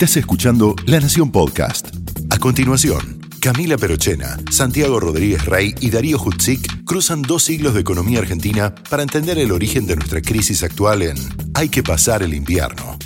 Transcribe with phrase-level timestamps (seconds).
[0.00, 1.88] Estás escuchando La Nación Podcast.
[2.30, 8.20] A continuación, Camila Perochena, Santiago Rodríguez Rey y Darío Hutzik cruzan dos siglos de economía
[8.20, 11.16] argentina para entender el origen de nuestra crisis actual en
[11.54, 12.96] Hay que pasar el invierno.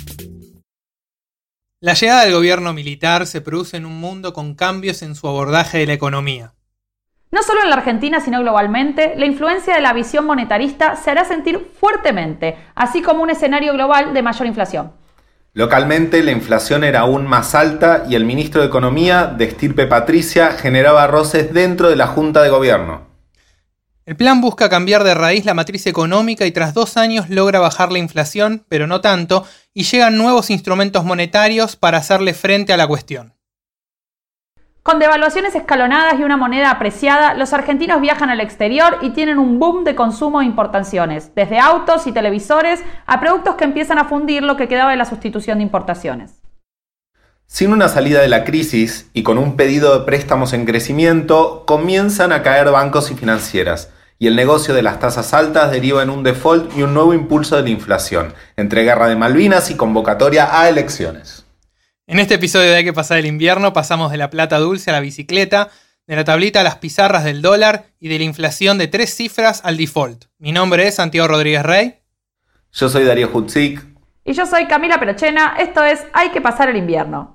[1.81, 5.79] La llegada del gobierno militar se produce en un mundo con cambios en su abordaje
[5.79, 6.53] de la economía.
[7.29, 11.25] No solo en la Argentina, sino globalmente, la influencia de la visión monetarista se hará
[11.25, 15.04] sentir fuertemente, así como un escenario global de mayor inflación.
[15.55, 20.51] Localmente la inflación era aún más alta y el ministro de Economía, de estirpe Patricia,
[20.51, 23.07] generaba roces dentro de la Junta de Gobierno.
[24.05, 27.93] El plan busca cambiar de raíz la matriz económica y tras dos años logra bajar
[27.93, 32.87] la inflación, pero no tanto, y llegan nuevos instrumentos monetarios para hacerle frente a la
[32.87, 33.34] cuestión.
[34.85, 39.57] Con devaluaciones escalonadas y una moneda apreciada, los argentinos viajan al exterior y tienen un
[39.57, 44.43] boom de consumo de importaciones, desde autos y televisores a productos que empiezan a fundir
[44.43, 46.33] lo que quedaba de la sustitución de importaciones.
[47.47, 52.31] Sin una salida de la crisis y con un pedido de préstamos en crecimiento, comienzan
[52.31, 56.21] a caer bancos y financieras, y el negocio de las tasas altas deriva en un
[56.21, 60.69] default y un nuevo impulso de la inflación, entre guerra de Malvinas y convocatoria a
[60.69, 61.44] elecciones.
[62.07, 64.93] En este episodio de Hay que pasar el invierno pasamos de la plata dulce a
[64.93, 65.69] la bicicleta,
[66.05, 69.61] de la tablita a las pizarras del dólar y de la inflación de tres cifras
[69.65, 70.25] al default.
[70.37, 71.95] Mi nombre es Santiago Rodríguez Rey.
[72.73, 73.83] Yo soy Darío Hutzik.
[74.23, 77.34] Y yo soy Camila Perochena, esto es Hay que pasar el invierno.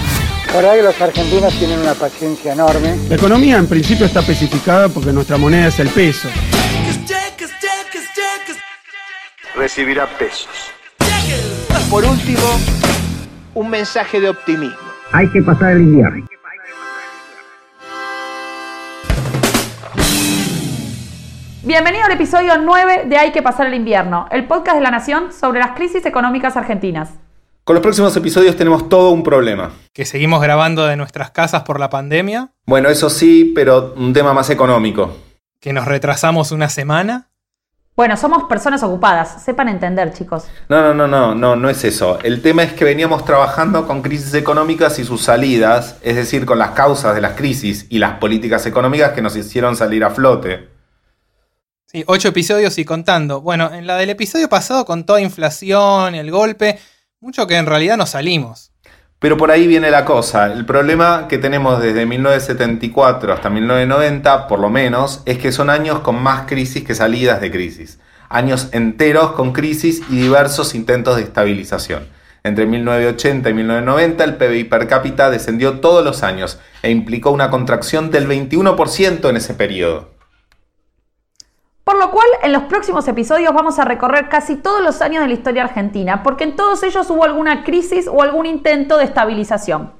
[0.51, 2.97] La verdad que los argentinos tienen una paciencia enorme.
[3.07, 6.27] La economía en principio está especificada porque nuestra moneda es el peso.
[9.55, 10.49] Recibirá pesos.
[11.89, 12.43] Por último,
[13.53, 14.77] un mensaje de optimismo.
[15.13, 16.27] Hay que pasar el invierno.
[21.63, 25.31] Bienvenido al episodio 9 de Hay que pasar el invierno, el podcast de la Nación
[25.31, 27.11] sobre las crisis económicas argentinas.
[27.63, 29.71] Con los próximos episodios tenemos todo un problema.
[29.93, 32.49] Que seguimos grabando de nuestras casas por la pandemia.
[32.65, 35.15] Bueno, eso sí, pero un tema más económico.
[35.59, 37.29] Que nos retrasamos una semana.
[37.95, 40.45] Bueno, somos personas ocupadas, sepan entender, chicos.
[40.69, 42.17] No, no, no, no, no, no es eso.
[42.23, 46.57] El tema es que veníamos trabajando con crisis económicas y sus salidas, es decir, con
[46.57, 50.67] las causas de las crisis y las políticas económicas que nos hicieron salir a flote.
[51.85, 53.41] Sí, ocho episodios y contando.
[53.41, 56.79] Bueno, en la del episodio pasado con toda inflación, el golpe,
[57.21, 58.71] mucho que en realidad no salimos.
[59.19, 60.51] Pero por ahí viene la cosa.
[60.51, 65.99] El problema que tenemos desde 1974 hasta 1990, por lo menos, es que son años
[65.99, 67.99] con más crisis que salidas de crisis.
[68.27, 72.07] Años enteros con crisis y diversos intentos de estabilización.
[72.43, 77.51] Entre 1980 y 1990 el PBI per cápita descendió todos los años e implicó una
[77.51, 80.10] contracción del 21% en ese periodo.
[81.83, 85.27] Por lo cual, en los próximos episodios vamos a recorrer casi todos los años de
[85.27, 89.91] la historia argentina, porque en todos ellos hubo alguna crisis o algún intento de estabilización.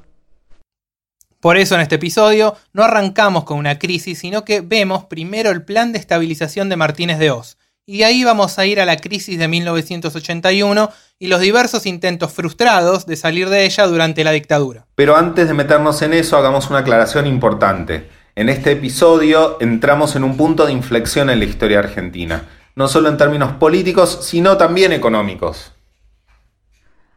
[1.40, 5.64] Por eso en este episodio no arrancamos con una crisis, sino que vemos primero el
[5.64, 7.58] plan de estabilización de Martínez de Oz.
[7.88, 12.32] Y de ahí vamos a ir a la crisis de 1981 y los diversos intentos
[12.32, 14.86] frustrados de salir de ella durante la dictadura.
[14.94, 18.08] Pero antes de meternos en eso, hagamos una aclaración importante.
[18.34, 23.10] En este episodio entramos en un punto de inflexión en la historia argentina, no solo
[23.10, 25.74] en términos políticos, sino también económicos.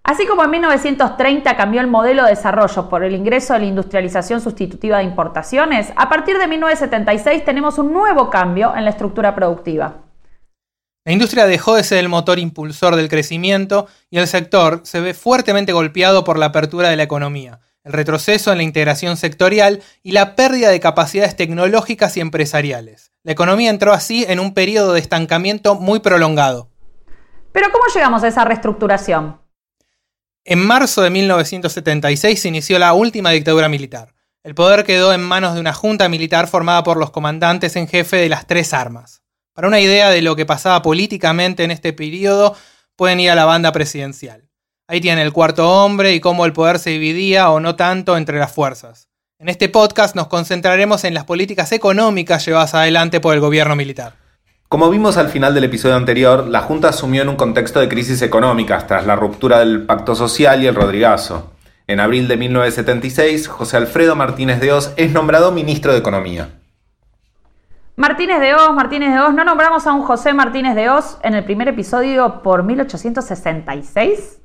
[0.02, 4.40] Así como en 1930 cambió el modelo de desarrollo por el ingreso de la industrialización
[4.40, 9.94] sustitutiva de importaciones, a partir de 1976 tenemos un nuevo cambio en la estructura productiva.
[11.06, 15.14] La industria dejó de ser el motor impulsor del crecimiento y el sector se ve
[15.14, 20.12] fuertemente golpeado por la apertura de la economía, el retroceso en la integración sectorial y
[20.12, 23.12] la pérdida de capacidades tecnológicas y empresariales.
[23.22, 26.70] La economía entró así en un periodo de estancamiento muy prolongado.
[27.52, 29.40] Pero ¿cómo llegamos a esa reestructuración?
[30.44, 34.14] En marzo de 1976 se inició la última dictadura militar.
[34.42, 38.16] El poder quedó en manos de una junta militar formada por los comandantes en jefe
[38.16, 39.22] de las tres armas.
[39.54, 42.56] Para una idea de lo que pasaba políticamente en este periodo,
[42.96, 44.50] pueden ir a la banda presidencial.
[44.86, 48.38] Ahí tiene el cuarto hombre y cómo el poder se dividía o no tanto entre
[48.38, 49.08] las fuerzas.
[49.38, 54.16] En este podcast nos concentraremos en las políticas económicas llevadas adelante por el gobierno militar.
[54.68, 58.20] Como vimos al final del episodio anterior, la Junta asumió en un contexto de crisis
[58.20, 61.52] económicas tras la ruptura del pacto social y el Rodrigazo.
[61.86, 66.50] En abril de 1976, José Alfredo Martínez de Oz es nombrado ministro de Economía.
[67.96, 71.32] Martínez de Oz, Martínez de Oz, ¿no nombramos a un José Martínez de Oz en
[71.32, 74.40] el primer episodio por 1866?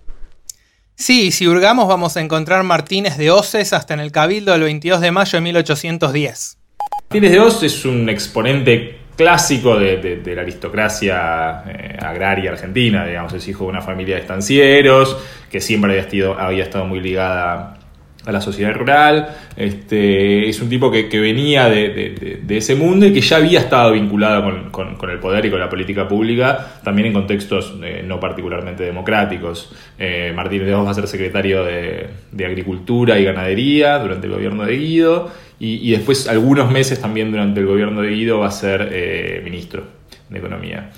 [0.99, 4.99] Sí, si hurgamos vamos a encontrar Martínez de Oces hasta en el Cabildo del 22
[4.99, 6.57] de mayo de 1810.
[7.03, 13.47] Martínez de Oz es un exponente clásico de, la aristocracia eh, agraria argentina, digamos, es
[13.47, 15.15] hijo de una familia de estancieros,
[15.49, 17.78] que siempre había había estado muy ligada
[18.25, 19.29] a la sociedad rural.
[19.55, 24.71] Este, es un tipo que, venía de, ese mundo y que ya había estado vinculado
[24.71, 29.73] con, el poder y con la política pública, también en contextos eh, no particularmente democráticos.
[29.97, 32.09] Eh, Martínez de Oz va a ser secretario de,
[32.45, 37.67] Agricultura y Ganadería durante el gobierno de Guido y, después algunos meses también durante el
[37.67, 39.83] gobierno de Guido va a ser eh, ministro
[40.29, 40.89] de Economía.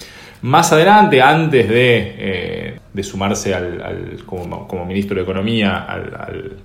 [0.43, 6.57] Más adelante, antes de, sumarse al, como, ministro de Economía al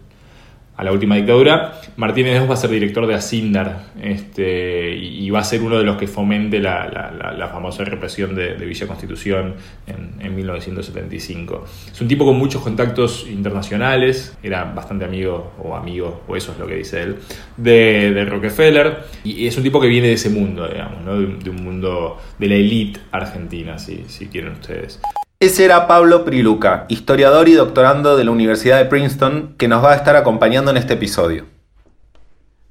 [0.77, 5.29] a la última dictadura, Martínez de Oz va a ser director de Asindar este, y,
[5.31, 9.55] va a ser uno de los que fomente la, famosa represión de, Villa Constitución
[9.87, 11.65] en, 1975.
[11.93, 16.59] Es un tipo con muchos contactos internacionales, era bastante amigo, o amigo, o eso es
[16.59, 17.17] lo que dice él,
[17.57, 21.07] de, Rockefeller, y es un tipo que viene de ese mundo, digamos,
[21.43, 25.01] de, un mundo de la élite argentina, si, si quieren ustedes.
[25.39, 29.93] Ese era Pablo Priluca, historiador y doctorando de la Universidad de Princeton, que nos va
[29.93, 31.45] a estar acompañando en este episodio.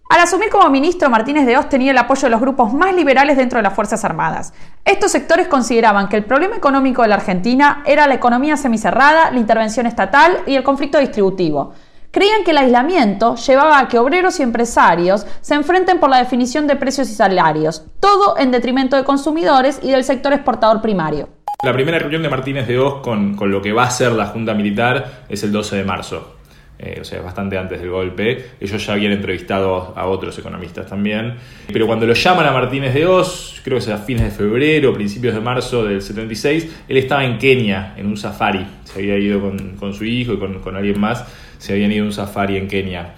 [0.09, 3.38] Al asumir como ministro, Martínez de Oz tenía el apoyo de los grupos más liberales
[3.38, 4.51] dentro de las Fuerzas Armadas.
[4.83, 9.39] Estos sectores consideraban que el problema económico de la Argentina era la economía semicerrada, la
[9.39, 11.75] intervención estatal y el conflicto distributivo.
[12.15, 16.65] Creían que el aislamiento llevaba a que obreros y empresarios se enfrenten por la definición
[16.65, 21.27] de precios y salarios, todo en detrimento de consumidores y del sector exportador primario.
[21.62, 24.53] La primera reunión de Martínez de Oz con, lo que va a ser la Junta
[24.53, 26.35] Militar es el 12 de marzo.
[26.79, 28.51] Eh, o sea, bastante antes del golpe.
[28.62, 31.35] Ellos ya habían entrevistado a otros economistas también.
[31.67, 34.94] Pero cuando lo llaman a Martínez de Oz, creo que es a fines de febrero,
[34.94, 38.65] principios de marzo del 76, él estaba en Kenia, en un safari.
[38.83, 41.25] Se había ido con, su hijo y con, alguien más,
[41.65, 43.15] se habían ido a un safari en Kenia.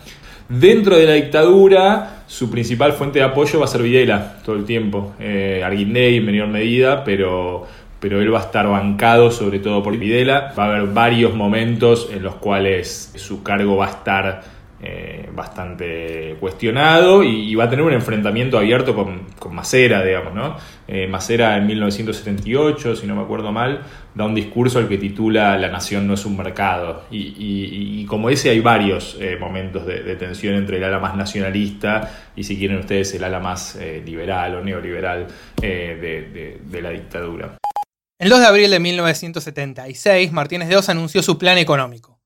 [0.47, 4.63] Dentro de la dictadura, su principal fuente de apoyo va a ser Videla todo el
[4.63, 5.13] tiempo.
[5.19, 7.67] Eh, Arguindey en menor medida, pero
[7.99, 10.53] pero él va a estar bancado sobre todo por Videla.
[10.57, 14.43] Va a haber varios momentos en los cuales su cargo va a estar
[14.79, 20.55] eh, bastante cuestionado y, va a tener un enfrentamiento abierto con, Macera, digamos, ¿no?
[20.87, 23.81] Eh, Macera en 1978, si no me acuerdo mal,
[24.13, 27.05] da un discurso al que titula La nación no es un mercado.
[27.09, 32.43] Y, como ese hay varios eh, momentos de, tensión entre el ala más nacionalista y
[32.43, 35.27] si quieren ustedes el ala más liberal o neoliberal
[35.59, 37.57] de la dictadura.
[38.19, 42.16] El 2 de abril de 1976, Martínez de Oz anunció su plan económico.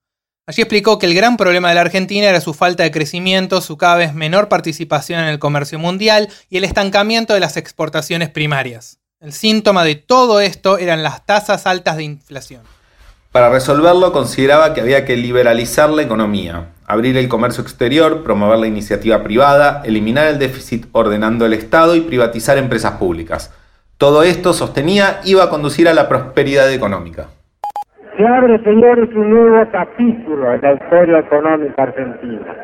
[0.47, 3.77] Allí explicó que el gran problema de la Argentina era su falta de crecimiento, su
[3.77, 8.99] cada vez menor participación en el comercio mundial y el estancamiento de las exportaciones primarias.
[9.19, 12.63] El síntoma de todo esto eran las tasas altas de inflación.
[13.31, 18.67] Para resolverlo consideraba que había que liberalizar la economía, abrir el comercio exterior, promover la
[18.67, 23.51] iniciativa privada, eliminar el déficit ordenando el Estado y privatizar empresas públicas.
[23.97, 27.29] Todo esto, sostenía, iba a conducir a la prosperidad económica.
[28.21, 32.55] Se abre, señores, un nuevo capítulo en la historia económica argentina.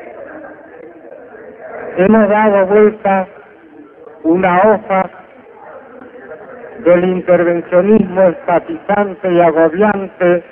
[1.98, 3.28] Hemos dado vuelta
[4.22, 5.10] una hoja
[6.86, 10.44] del intervencionismo estatizante y agobiante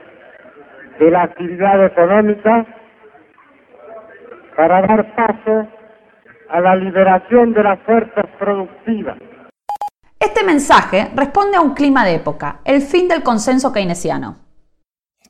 [0.97, 2.65] de la actividad económica
[4.57, 5.67] para dar paso
[6.49, 9.17] a la liberación de las fuerzas productivas
[10.35, 14.44] este mensaje responde a un clima de época, el fin del consenso keynesiano.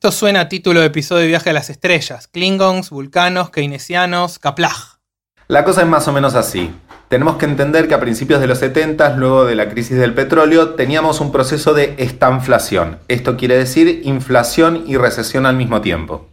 [0.06, 5.00] Esto suena a título de episodio de Viaje a las Estrellas, Klingons, vulcanos, keynesianos, Kaplag.
[5.48, 6.70] La cosa es más o menos así.
[7.08, 10.76] Tenemos que entender que a principios de los 70, luego de la crisis del petróleo,
[10.76, 13.00] teníamos un proceso de estanflación.
[13.08, 16.30] Esto quiere decir inflación y recesión al mismo tiempo.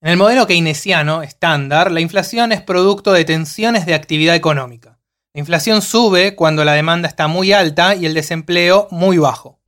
[0.00, 4.98] En el modelo keynesiano estándar, la inflación es producto de tensiones de actividad económica.
[5.34, 9.59] La inflación sube cuando la demanda está muy alta y el desempleo muy bajo.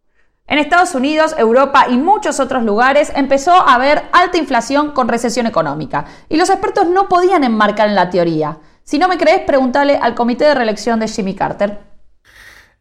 [0.52, 5.46] En Estados Unidos, Europa y muchos otros lugares empezó a haber alta inflación con recesión
[5.46, 8.58] económica, y los expertos no podían enmarcar en la teoría.
[8.84, 11.78] Si no me crees, pregúntale al comité de reelección de Jimmy Carter.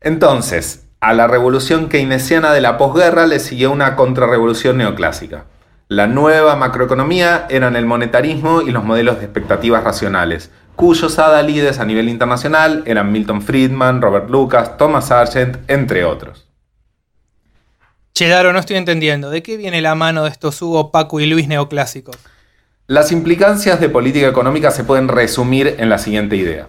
[0.02, 5.46] Entonces, a la revolución keynesiana de la posguerra le siguió una contrarrevolución neoclásica.
[5.88, 11.86] La nueva macroeconomía eran el monetarismo y los modelos de expectativas racionales, cuyos adalides a
[11.86, 16.51] nivel internacional eran Milton Friedman, Robert Lucas, Thomas Sargent, entre otros.
[18.22, 19.32] Che, Daro, no estoy entendiendo.
[19.32, 22.16] ¿De qué viene la mano de estos Hugo, Paco y Luis neoclásicos?
[22.86, 26.68] Las implicancias de política económica se pueden resumir en la siguiente idea.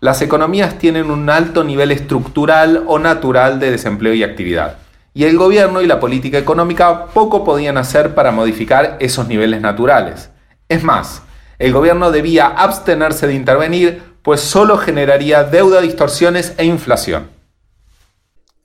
[0.00, 4.78] Las economías tienen un alto nivel estructural o natural de desempleo y actividad
[5.12, 10.30] y el gobierno y la política económica poco podían hacer para modificar esos niveles naturales.
[10.70, 11.20] Es más,
[11.58, 17.28] el gobierno debía abstenerse de intervenir, pues solo generaría deuda, distorsiones e inflación.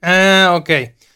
[0.02, 0.70] Ah, ok.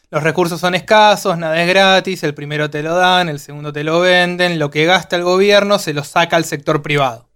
[0.10, 3.84] Los recursos son escasos, nada es gratis, el primero te lo dan, el segundo te
[3.84, 7.28] lo venden, lo que gasta el gobierno se lo saca al sector privado.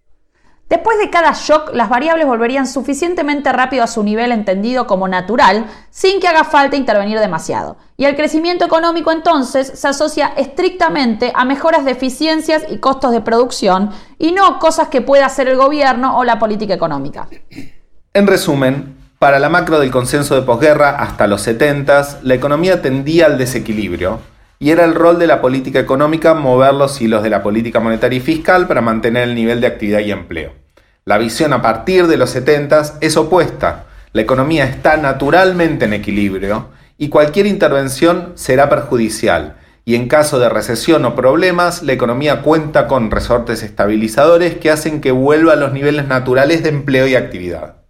[0.70, 5.66] Después de cada shock, las variables volverían suficientemente rápido a su nivel entendido como natural,
[5.90, 7.76] sin que haga falta intervenir demasiado.
[7.98, 13.20] Y el crecimiento económico entonces se asocia estrictamente a mejoras de eficiencias y costos de
[13.20, 17.28] producción, y no cosas que pueda hacer el gobierno o la política económica.
[18.14, 23.26] En resumen, para la macro del consenso de posguerra hasta los 70, la economía tendía
[23.26, 24.18] al desequilibrio,
[24.58, 28.16] y era el rol de la política económica mover los hilos de la política monetaria
[28.16, 30.54] y fiscal para mantener el nivel de actividad y empleo.
[31.04, 33.84] La visión a partir de los 70 es opuesta.
[34.12, 39.54] La economía está naturalmente en equilibrio y cualquier intervención será perjudicial.
[39.84, 45.00] Y en caso de recesión o problemas, la economía cuenta con resortes estabilizadores que hacen
[45.00, 47.81] que vuelva a los niveles naturales de empleo y actividad.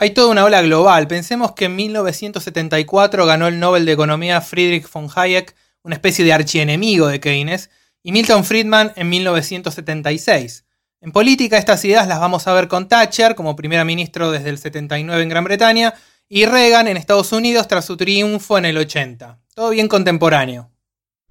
[0.00, 1.08] Hay toda una ola global.
[1.08, 6.32] Pensemos que en 1974 ganó el Nobel de Economía Friedrich von Hayek, una especie de
[6.32, 7.68] archienemigo de Keynes,
[8.04, 10.64] y Milton Friedman en 1976.
[11.00, 14.58] En política estas ideas las vamos a ver con Thatcher como primera ministro desde el
[14.58, 15.94] 79 en Gran Bretaña
[16.28, 19.40] y Reagan en Estados Unidos tras su triunfo en el 80.
[19.52, 20.70] Todo bien contemporáneo.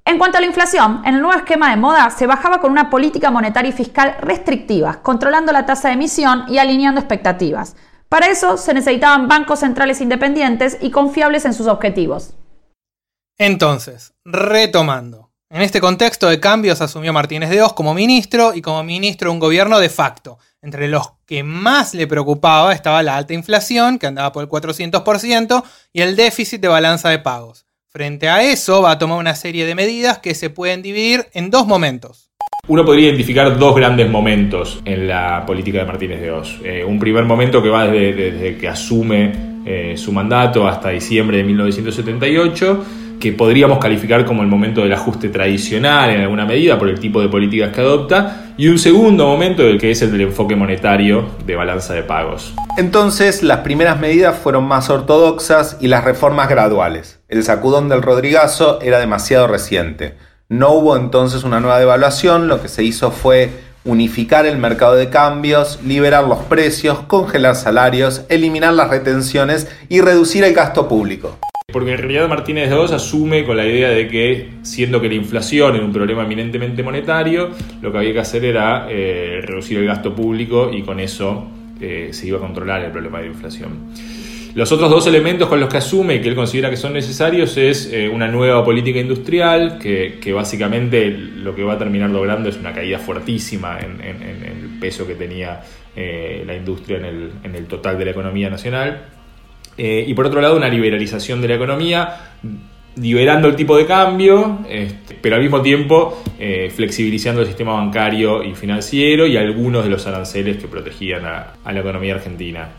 [0.04, 2.90] En cuanto a la inflación, en el nuevo esquema de moda se bajaba con una
[2.90, 7.78] política monetaria y fiscal restrictiva, controlando la tasa de emisión y alineando expectativas.
[8.10, 12.34] Para eso se necesitaban bancos centrales independientes y confiables en sus objetivos.
[13.38, 15.32] Entonces, retomando.
[15.50, 19.40] En este contexto de cambios asumió Martínez de Oz como ministro y como ministro un
[19.40, 20.40] gobierno de facto.
[20.62, 25.64] Entre los que más le preocupaba estaba la alta inflación, que andaba por el 400%,
[25.94, 27.66] y el déficit de balanza de pagos.
[27.88, 31.50] Frente a eso va a tomar una serie de medidas que se pueden dividir en
[31.50, 32.27] dos momentos.
[32.70, 36.60] Uno podría identificar dos grandes momentos en la política de Martínez de Oz.
[36.66, 41.46] Eh, un primer momento que va desde, que asume eh, su mandato hasta diciembre de
[41.46, 42.86] 1978,
[43.22, 47.22] que podríamos calificar como el momento del ajuste tradicional en alguna medida por el tipo
[47.22, 51.56] de políticas que adopta, y un segundo momento que es el del enfoque monetario de
[51.56, 52.54] balanza de pagos.
[52.78, 57.22] Entonces, las primeras medidas fueron más ortodoxas y las reformas graduales.
[57.30, 60.16] El sacudón del Rodrigazo era demasiado reciente
[60.50, 63.50] no hubo entonces una nueva devaluación, lo que se hizo fue
[63.84, 70.44] unificar el mercado de cambios, liberar los precios, congelar salarios, eliminar las retenciones y reducir
[70.44, 71.38] el gasto público.
[71.72, 75.16] Porque en realidad Martínez de Oz asume con la idea de que, siendo que la
[75.16, 77.50] inflación era un problema eminentemente monetario,
[77.82, 81.46] lo que había que hacer era eh, reducir el gasto público y con eso
[81.82, 83.92] eh, se iba a controlar el problema de la inflación.
[84.56, 87.58] Los otros dos elementos con los que asume y que él considera que son necesarios
[87.58, 92.58] es eh, una nueva política industrial, que, básicamente lo que va a terminar logrando es
[92.58, 95.62] una caída fuertísima en, el peso que tenía
[95.96, 99.06] eh, la industria en el, total de la economía nacional.
[99.78, 102.16] Eh, y por otro lado, una liberalización de la economía,
[102.96, 106.24] liberando el tipo de cambio, este, pero al mismo tiempo
[106.76, 111.80] flexibilizando el sistema bancario y financiero y algunos de los aranceles que protegían a la
[111.80, 112.70] economía argentina.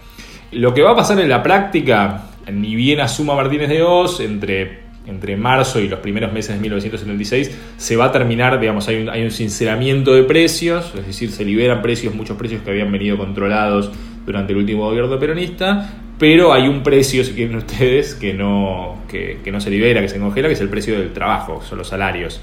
[0.52, 4.80] Lo que va a pasar en la práctica, ni bien asuma Martínez de Oz, entre,
[5.06, 9.30] entre marzo y los primeros meses de 1976, se va a terminar, digamos, hay un,
[9.30, 13.90] sinceramiento de precios, es decir, se liberan precios, muchos precios que habían venido controlados
[14.24, 19.40] durante el último gobierno peronista, pero hay un precio, si quieren ustedes, que no, que,
[19.52, 22.40] no se libera, que se congela, que es el precio del trabajo, son los salarios.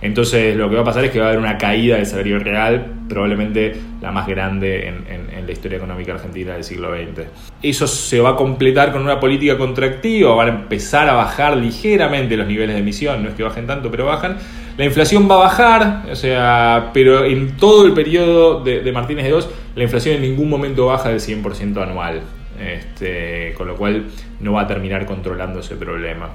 [0.00, 2.38] Entonces lo que va a pasar es que va a haber una caída del salario
[2.38, 7.26] real, probablemente la más grande en, la historia económica argentina del siglo XX.
[7.62, 12.36] Eso se va a completar con una política contractiva, van a empezar a bajar ligeramente
[12.36, 14.36] los niveles de emisión, no es que bajen tanto, pero bajan.
[14.76, 19.30] La inflación va a bajar, o sea, pero en todo el periodo de, Martínez de
[19.30, 22.20] Dos, la inflación en ningún momento baja del 100% anual.
[22.60, 24.06] Este, con lo cual
[24.40, 26.28] no va a terminar controlando ese problema.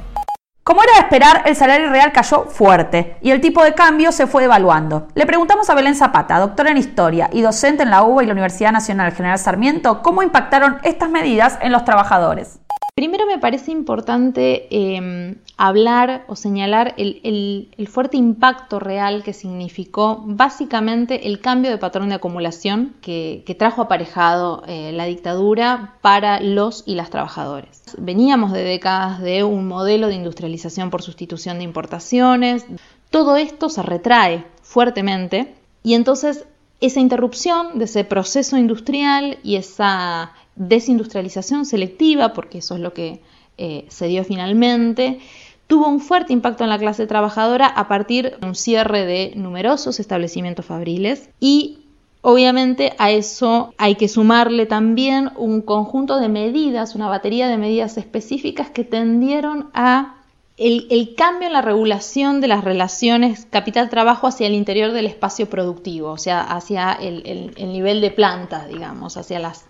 [0.64, 4.28] Como era de esperar, el salario real cayó fuerte y el tipo de cambio se
[4.28, 5.10] fue devaluando.
[5.14, 8.32] Le preguntamos a Belén Zapata, doctora en historia y docente en la UBA y la
[8.32, 12.63] Universidad Nacional General Sarmiento, cómo impactaron estas medidas en los trabajadores.
[12.96, 21.28] Primero me parece importante em, hablar o señalar el, fuerte impacto real que significó básicamente
[21.28, 26.94] el cambio de patrón de acumulación que, trajo aparejado eh, la dictadura para los y
[26.94, 27.82] las trabajadores.
[27.98, 32.68] Veníamos de décadas de un modelo de industrialización por sustitución de importaciones.
[33.10, 36.46] Todo esto se retrae fuertemente y entonces
[36.80, 43.22] esa interrupción de ese proceso industrial y esa desindustrialización selectiva, porque eso es lo que
[43.58, 45.20] eh, se dio finalmente,
[45.68, 50.00] tuvo un fuerte impacto en la clase trabajadora a partir de un cierre de numerosos
[50.00, 51.30] establecimientos fabriles.
[51.40, 51.80] Y
[52.26, 57.98] Obviamente a eso hay que sumarle también un conjunto de medidas, una batería de medidas
[57.98, 60.16] específicas que tendieron a
[60.56, 66.12] el, cambio en la regulación de las relaciones capital-trabajo hacia el interior del espacio productivo,
[66.12, 69.66] o sea, hacia el, nivel de planta, digamos, hacia las,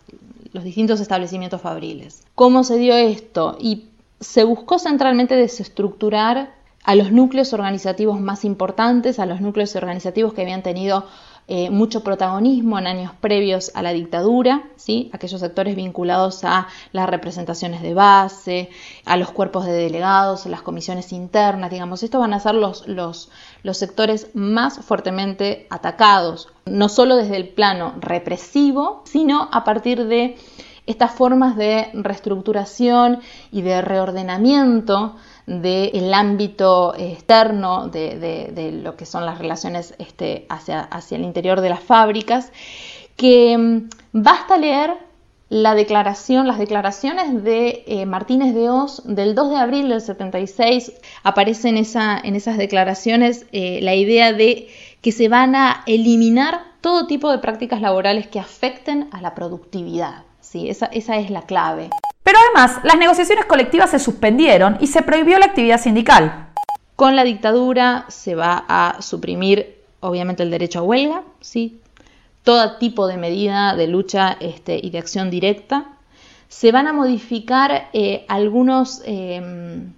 [0.54, 2.24] los distintos establecimientos fabriles.
[2.36, 3.58] ¿Cómo se dio esto?
[3.60, 3.88] Y
[4.20, 10.42] se buscó centralmente desestructurar a los núcleos organizativos más importantes, a los núcleos organizativos que
[10.42, 11.06] habían tenido
[11.48, 15.10] eh, mucho protagonismo en años previos a la dictadura, ¿sí?
[15.14, 18.70] aquellos sectores vinculados a las representaciones de base,
[19.06, 22.88] a los cuerpos de delegados, a las comisiones internas, digamos, estos van a ser los,
[22.88, 23.30] los,
[23.62, 30.38] los sectores más fuertemente atacados, no solo desde el plano represivo, sino a partir de
[30.86, 33.20] estas formas de reestructuración
[33.52, 41.18] y de reordenamiento del ámbito externo de, lo que son las relaciones este, hacia, hacia
[41.18, 42.52] el interior de las fábricas,
[43.16, 44.92] que mm, basta leer
[45.50, 50.94] la declaración, las declaraciones de eh, Martínez de Oz del 2 de abril del 76,
[51.22, 54.68] aparece en, esa, en esas declaraciones eh, la idea de
[55.02, 60.24] que se van a eliminar todo tipo de prácticas laborales que afecten a la productividad.
[60.42, 60.70] ¿sí?
[60.70, 61.90] Esa, esa es la clave.
[62.24, 66.50] Pero además, las negociaciones colectivas se suspendieron y se prohibió la actividad sindical.
[66.96, 71.82] Con la dictadura se va a suprimir, obviamente, el derecho a huelga, ¿sí?
[72.44, 75.86] todo tipo de medida de lucha este, y de acción directa.
[76.50, 79.94] Se van a modificar eh, algunos em,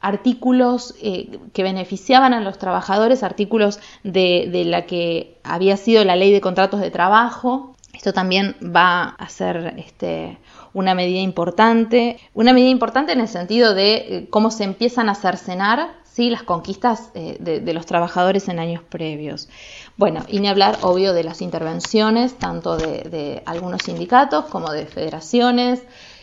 [0.00, 6.16] artículos eh, que beneficiaban a los trabajadores, artículos de, de, la que había sido la
[6.16, 7.76] ley de contratos de trabajo.
[7.92, 10.38] Esto también va a ser este,
[10.74, 15.14] una medida importante, una medida importante en el sentido de eh, cómo se empiezan a
[15.14, 16.30] cercenar ¿sí?
[16.30, 19.48] las conquistas eh, de, los trabajadores en años previos.
[19.96, 24.86] Bueno, y ni hablar, obvio, de las intervenciones, tanto de, de algunos sindicatos como de
[24.86, 25.82] federaciones,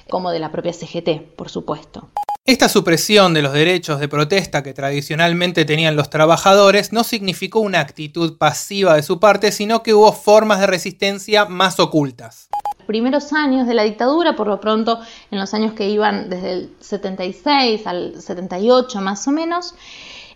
[0.09, 2.09] como de la propia CGT, por supuesto.
[2.45, 7.79] Esta supresión de los derechos de protesta que tradicionalmente tenían los trabajadores no significó una
[7.79, 12.49] actitud pasiva de su parte, sino que hubo formas de resistencia más ocultas
[12.89, 14.99] primeros años de la dictadura, por lo pronto
[15.29, 19.75] en los años que iban desde el 76 al 78 más o menos,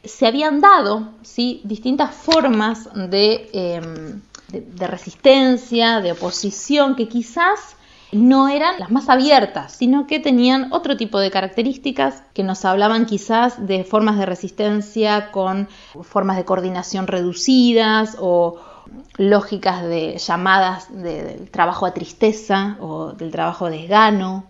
[0.03, 1.61] se habían dado ¿sí?
[1.63, 7.75] distintas formas de, em, de, resistencia, de oposición, que quizás
[8.11, 13.07] no eran las más abiertas, sino que tenían otro tipo de características que nos hablaban
[13.07, 15.67] quizás de formas de resistencia con
[16.03, 18.59] formas de coordinación reducidas o,
[19.17, 24.45] lógicas de llamadas del trabajo a tristeza o del trabajo a desgano,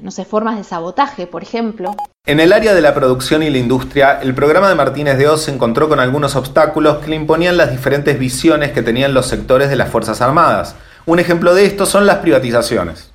[0.00, 1.94] no sé, formas de sabotaje, por ejemplo.
[2.26, 5.42] En el área de la producción y la industria, el programa de Martínez de Oz
[5.42, 9.68] se encontró con algunos obstáculos que le imponían las diferentes visiones que tenían los sectores
[9.68, 10.76] de las Fuerzas Armadas.
[11.06, 13.12] Un ejemplo de esto son las privatizaciones.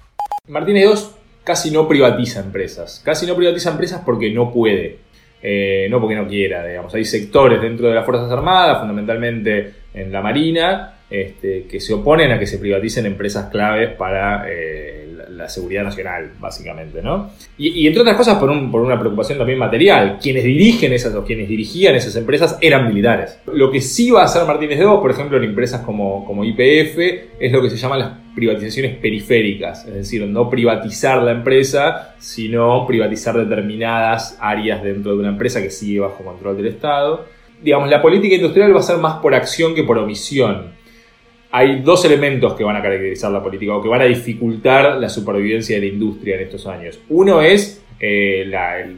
[0.48, 1.12] Martínez de Oz
[1.44, 3.02] casi no privatiza empresas.
[3.06, 5.00] Casi no privatiza empresas porque no puede.
[5.42, 6.94] Eh, no porque no quiera, digamos.
[6.96, 12.32] Hay sectores dentro de las Fuerzas Armadas, fundamentalmente en la Marina, este, que se oponen
[12.32, 17.30] a que se privaticen empresas claves para eh, la, seguridad nacional, básicamente, ¿no?
[17.58, 20.18] Y, entre otras cosas por, una preocupación también material.
[20.22, 23.40] Quienes dirigen esas o quienes dirigían esas empresas eran militares.
[23.54, 26.44] Lo que sí va a hacer Martínez de Vos, por ejemplo, en empresas como, como
[26.44, 26.98] IPF,
[27.40, 32.86] es lo que se llaman las privatizaciones periféricas, es decir, no privatizar la empresa, sino
[32.86, 38.02] privatizar determinadas áreas dentro de una empresa que sigue bajo control del Estado digamos, la
[38.02, 40.74] política industrial va a ser más por acción que por omisión.
[41.52, 45.08] Hay dos elementos que van a caracterizar la política o que van a dificultar la
[45.08, 47.00] supervivencia de la industria en estos años.
[47.10, 48.46] Uno es eh,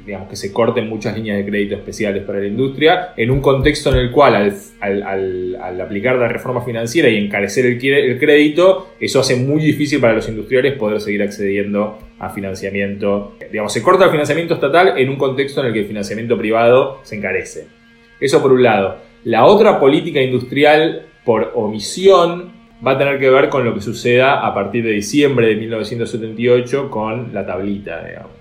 [0.06, 3.91] digamos, que se corten muchas líneas de crédito especiales para la industria, en un contexto
[3.91, 9.36] en el cual al, aplicar la reforma financiera y encarecer el, el, crédito, eso hace
[9.36, 13.36] muy difícil para los industriales poder seguir accediendo a financiamiento.
[13.52, 17.00] Digamos, se corta el financiamiento estatal en un contexto en el que el financiamiento privado
[17.04, 17.77] se encarece.
[18.19, 18.97] Eso por un lado.
[19.23, 22.51] La otra política industrial por omisión
[22.86, 26.89] va a tener que ver con lo que suceda a partir de diciembre de 1978
[26.89, 28.32] con la tablita, digamos.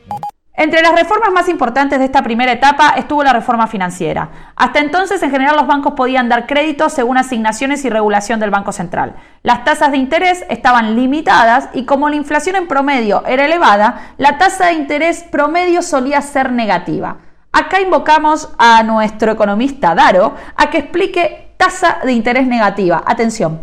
[0.58, 4.52] Entre las reformas más importantes de esta primera etapa estuvo la reforma financiera.
[4.56, 8.72] Hasta entonces, en general, los bancos podían dar créditos según asignaciones y regulación del Banco
[8.72, 9.16] Central.
[9.42, 14.38] Las tasas de interés estaban limitadas y como la inflación en promedio era elevada, la
[14.38, 17.18] tasa de interés promedio solía ser negativa.
[17.58, 23.02] Acá invocamos a nuestro economista Daro a que explique tasa de interés negativa.
[23.06, 23.62] Atención.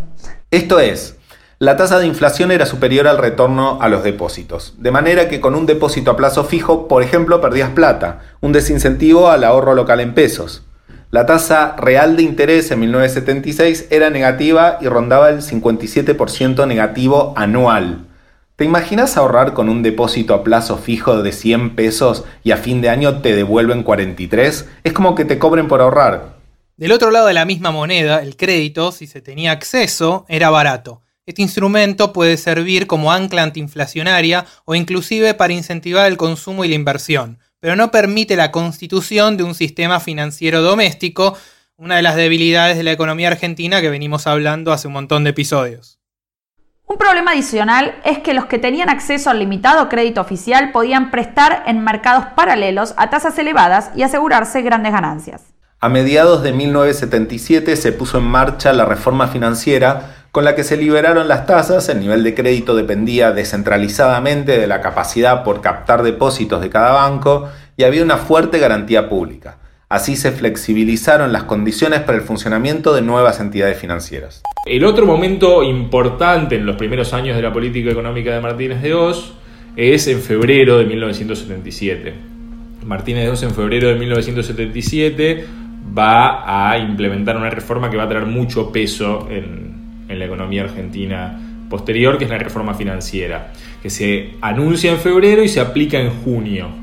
[0.50, 1.20] Esto es,
[1.60, 5.54] la tasa de inflación era superior al retorno a los depósitos, de manera que con
[5.54, 10.16] un depósito a plazo fijo, por ejemplo, perdías plata, un desincentivo al ahorro local en
[10.16, 10.66] pesos.
[11.12, 18.03] La tasa real de interés en 1976 era negativa y rondaba el 57% negativo anual.
[18.56, 22.82] ¿Te imaginas ahorrar con un depósito a plazo fijo de 100 pesos y a fin
[22.82, 24.70] de año te devuelven 43?
[24.84, 26.38] Es como que te cobren por ahorrar.
[26.78, 31.02] Del otro lado de la misma moneda, el crédito, si se tenía acceso, era barato.
[31.26, 36.76] Este instrumento puede servir como ancla antiinflacionaria o inclusive para incentivar el consumo y la
[36.76, 41.36] inversión, pero no permite la constitución de un sistema financiero doméstico,
[41.76, 45.32] una de las debilidades de la economía argentina que venimos hablando hace un montón de
[45.32, 46.03] episodios.
[46.94, 51.64] Un problema adicional es que los que tenían acceso al limitado crédito oficial podían prestar
[51.66, 55.42] en mercados paralelos a tasas elevadas y asegurarse grandes ganancias.
[55.80, 60.78] A mediados de 1977 se puso en marcha la reforma financiera con la que se
[60.78, 66.62] liberaron las tasas, el nivel de crédito dependía descentralizadamente de la capacidad por captar depósitos
[66.62, 69.58] de cada banco y había una fuerte garantía pública.
[69.94, 74.42] Así se flexibilizaron las condiciones para el funcionamiento de nuevas entidades financieras.
[74.66, 78.96] El otro momento importante en los primeros años de la política económica de Martínez de
[78.96, 79.36] Oz
[79.76, 82.12] es en febrero de 1977.
[82.84, 85.46] Martínez de Oz en febrero de 1977
[85.96, 91.40] va a implementar una reforma que va a traer mucho peso en la economía argentina
[91.70, 93.54] posterior, que es la reforma financiera,
[93.84, 96.83] que se anuncia en febrero y se aplica en junio.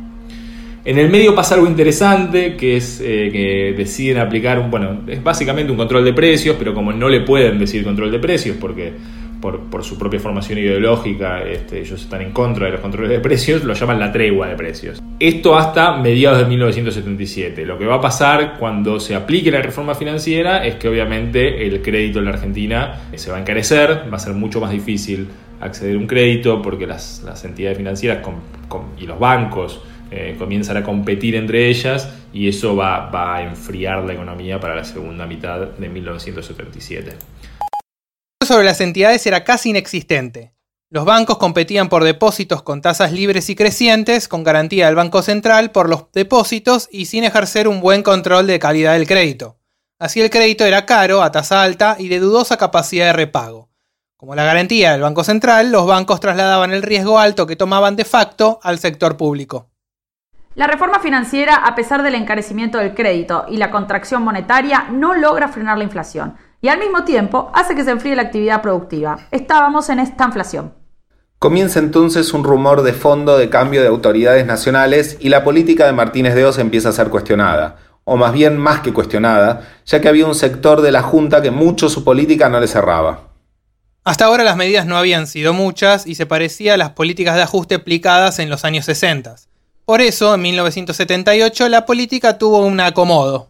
[0.82, 5.70] En el medio pasa algo interesante, que es eh, que deciden aplicar, bueno, es básicamente
[5.70, 8.94] un control de precios, pero como no le pueden decir control de precios, porque
[9.40, 13.64] por, su propia formación ideológica, este, ellos están en contra de los controles de precios,
[13.64, 15.02] lo llaman la tregua de precios.
[15.18, 17.66] Esto hasta mediados de 1977.
[17.66, 21.82] Lo que va a pasar cuando se aplique la reforma financiera es que obviamente el
[21.82, 25.28] crédito en la Argentina se va a encarecer, va a ser mucho más difícil
[25.60, 28.26] acceder a un crédito porque las, entidades financieras
[28.98, 34.05] y los bancos eh, comienzan a competir entre ellas y eso va, va a enfriar
[34.05, 37.12] la economía para la segunda mitad de 1977
[38.51, 40.53] sobre las entidades era casi inexistente.
[40.90, 45.70] Los bancos competían por depósitos con tasas libres y crecientes, con garantía del Banco Central
[45.70, 49.61] por los depósitos y sin ejercer un buen control de calidad del crédito.
[50.01, 53.68] Así el crédito era caro, a tasa alta y de dudosa capacidad de repago.
[54.16, 58.05] Como la garantía del Banco Central, los bancos trasladaban el riesgo alto que tomaban de
[58.05, 59.69] facto al sector público.
[60.56, 65.46] La reforma financiera, a pesar del encarecimiento del crédito y la contracción monetaria, no logra
[65.46, 69.16] frenar la inflación y al mismo tiempo hace que se enfríe la actividad productiva.
[69.30, 70.74] Estábamos en esta inflación.
[71.38, 75.92] Comienza entonces un rumor de fondo de cambio de autoridades nacionales y la política de
[75.92, 80.08] Martínez de Oz empieza a ser cuestionada, o más bien más que cuestionada, ya que
[80.08, 83.30] había un sector de la Junta que mucho su política no le cerraba.
[84.02, 87.42] Hasta ahora las medidas no habían sido muchas y se parecía a las políticas de
[87.42, 89.36] ajuste aplicadas en los años 60.
[89.90, 93.48] Por eso, en 1978, la política tuvo un acomodo.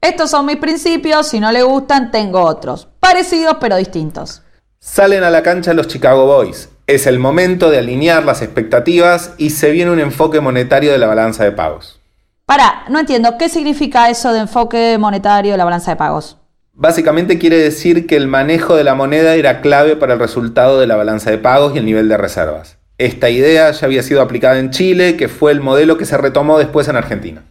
[0.00, 4.42] Estos son mis principios, si no le gustan, tengo otros, parecidos pero distintos.
[4.80, 6.70] Salen a la cancha los Chicago Boys.
[6.88, 11.06] Es el momento de alinear las expectativas y se viene un enfoque monetario de la
[11.06, 12.00] balanza de pagos.
[12.44, 16.36] Para, no entiendo, ¿qué significa eso de enfoque monetario de la balanza de pagos?
[16.72, 20.88] Básicamente quiere decir que el manejo de la moneda era clave para el resultado de
[20.88, 22.77] la balanza de pagos y el nivel de reservas.
[22.98, 26.58] Esta idea ya había sido aplicada en Chile, que fue el modelo que se retomó
[26.58, 27.44] después en Argentina.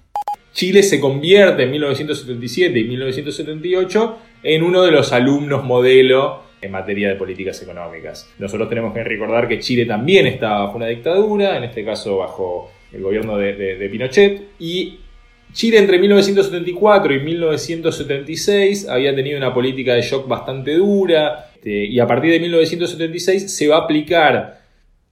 [0.51, 7.07] Chile se convierte en 1977 y 1978 en uno de los alumnos modelo en materia
[7.07, 8.29] de políticas económicas.
[8.39, 12.69] Nosotros tenemos que recordar que Chile también estaba bajo una dictadura, en este caso bajo
[12.91, 14.99] el gobierno de, Pinochet, y
[15.53, 22.01] Chile entre 1974 y 1976 había tenido una política de shock bastante dura este, y
[22.01, 24.66] a partir de 1976 se va a aplicar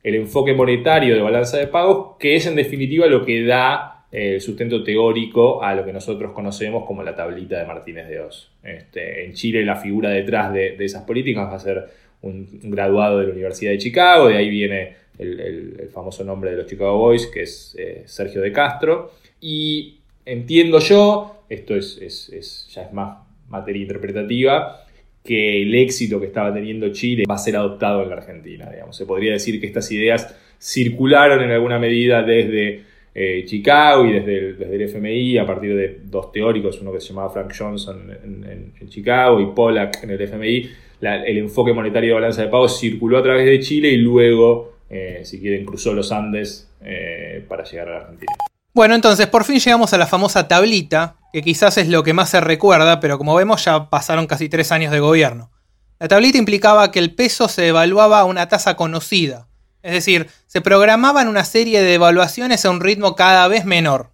[0.06, 4.36] el enfoque monetario de balanza de pagos, que es en definitiva lo que da eh,
[4.36, 8.52] el sustento teórico a lo que nosotros conocemos como la tablita de Martínez de Oz.
[8.62, 11.90] Este, en Chile la figura detrás de, esas políticas va a ser
[12.22, 16.68] un, graduado de la Universidad de Chicago, de ahí viene el, famoso nombre de los
[16.68, 22.94] Chicago Boys, que es eh, Sergio de Castro, y entiendo yo, esto es, ya es
[22.94, 23.18] más
[23.50, 24.85] materia interpretativa,
[25.26, 28.70] que el éxito que estaba teniendo Chile va a ser adoptado en la Argentina.
[28.70, 28.96] Digamos.
[28.96, 32.84] Se podría decir que estas ideas circularon en alguna medida desde
[33.14, 37.30] eh, Chicago y desde el, FMI a partir de dos teóricos, uno que se llamaba
[37.30, 40.70] Frank Johnson en, Chicago y Pollack en el FMI.
[41.02, 45.22] el enfoque monetario de balanza de pagos circuló a través de Chile y luego, eh,
[45.24, 48.34] si quieren, cruzó los Andes eh, para llegar a la Argentina.
[48.74, 52.30] Bueno, entonces por fin llegamos a la famosa tablita, que quizás es lo que más
[52.30, 55.52] se recuerda, pero como vemos ya pasaron casi tres años de gobierno.
[56.00, 59.50] La tablita implicaba que el peso se evaluaba a una tasa conocida,
[59.82, 64.12] es decir, se programaban una serie de evaluaciones a un ritmo cada vez menor.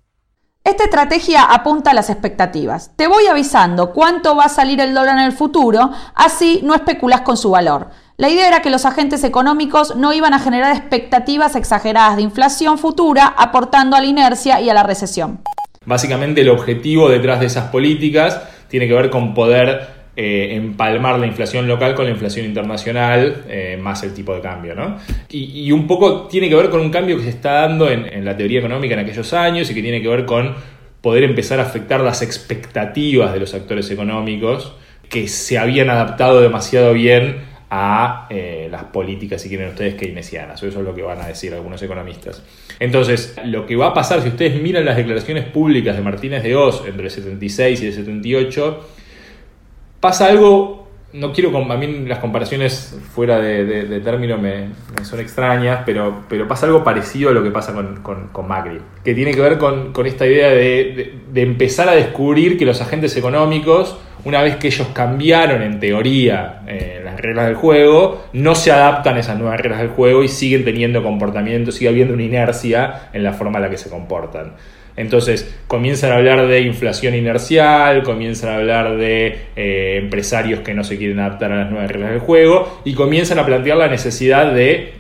[0.64, 2.90] Esta estrategia apunta a las expectativas.
[2.96, 7.22] Te voy avisando cuánto va a salir el dólar en el futuro, así no especulas
[7.22, 7.92] con su valor.
[8.18, 12.80] La idea era que los agentes económicos no iban a generar expectativas exageradas de inflación
[12.80, 15.44] futura, aportando a la inercia y a la recesión.
[15.84, 21.26] Básicamente el objetivo detrás de esas políticas tiene que ver con poder eh, empalmar la
[21.26, 24.76] inflación local con la inflación internacional, eh, más el tipo de cambio.
[24.76, 25.00] ¿no?
[25.32, 28.24] Y, un poco tiene que ver con un cambio que se está dando en, en
[28.24, 30.54] la teoría económica en aquellos años y que tiene que ver con
[31.02, 34.76] poder empezar a afectar las expectativas de los actores económicos
[35.10, 37.38] que se habían adaptado demasiado bien
[37.74, 40.62] a eh, las políticas, si quieren ustedes, keynesianas.
[40.62, 42.44] Eso es lo que van a decir algunos economistas.
[42.80, 46.54] Entonces, lo que va a pasar, si ustedes miran las declaraciones públicas de Martínez de
[46.54, 48.90] Oz entre el 76 y el 78,
[50.02, 50.81] pasa algo,
[51.14, 54.70] no quiero, a mí las comparaciones fuera de, término me,
[55.04, 59.14] son extrañas, pero, pero pasa algo parecido a lo que pasa con, con, Macri, que
[59.14, 63.98] tiene que ver con, esta idea de, de empezar a descubrir que los agentes económicos
[64.24, 69.16] una vez que ellos cambiaron en teoría eh, las reglas del juego, no se adaptan
[69.16, 73.24] a esas nuevas reglas del juego y siguen teniendo comportamiento, sigue habiendo una inercia en
[73.24, 74.54] la forma en la que se comportan.
[74.98, 80.84] Entonces comienzan a hablar de inflación inercial, comienzan a hablar de eh, empresarios que no
[80.84, 84.54] se quieren adaptar a las nuevas reglas del juego y comienzan a plantear la necesidad
[84.54, 84.94] de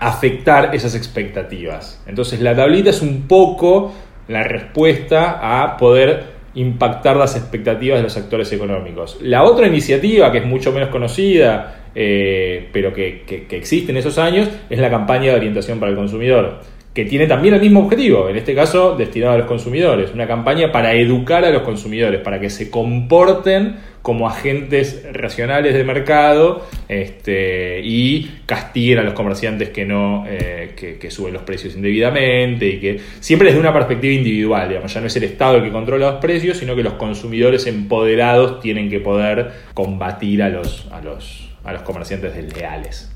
[0.00, 2.02] afectar esas expectativas.
[2.06, 3.92] Entonces la tablita es un poco
[4.28, 9.18] la respuesta a poder impactar las expectativas de los actores económicos.
[9.20, 14.18] La otra iniciativa, que es mucho menos conocida, eh, pero que, que, existe en esos
[14.18, 16.60] años, es la campaña de orientación para el consumidor,
[16.94, 20.70] que tiene también el mismo objetivo, en este caso destinado a los consumidores, una campaña
[20.70, 27.80] para educar a los consumidores, para que se comporten como agentes racionales de mercado este,
[27.82, 33.00] y castiguen a los comerciantes que no eh, que, suben los precios indebidamente y que
[33.18, 36.58] siempre desde una perspectiva individual, ya no es el Estado el que controla los precios,
[36.58, 41.82] sino que los consumidores empoderados tienen que poder combatir a los, a los, a los
[41.82, 43.10] comerciantes desleales.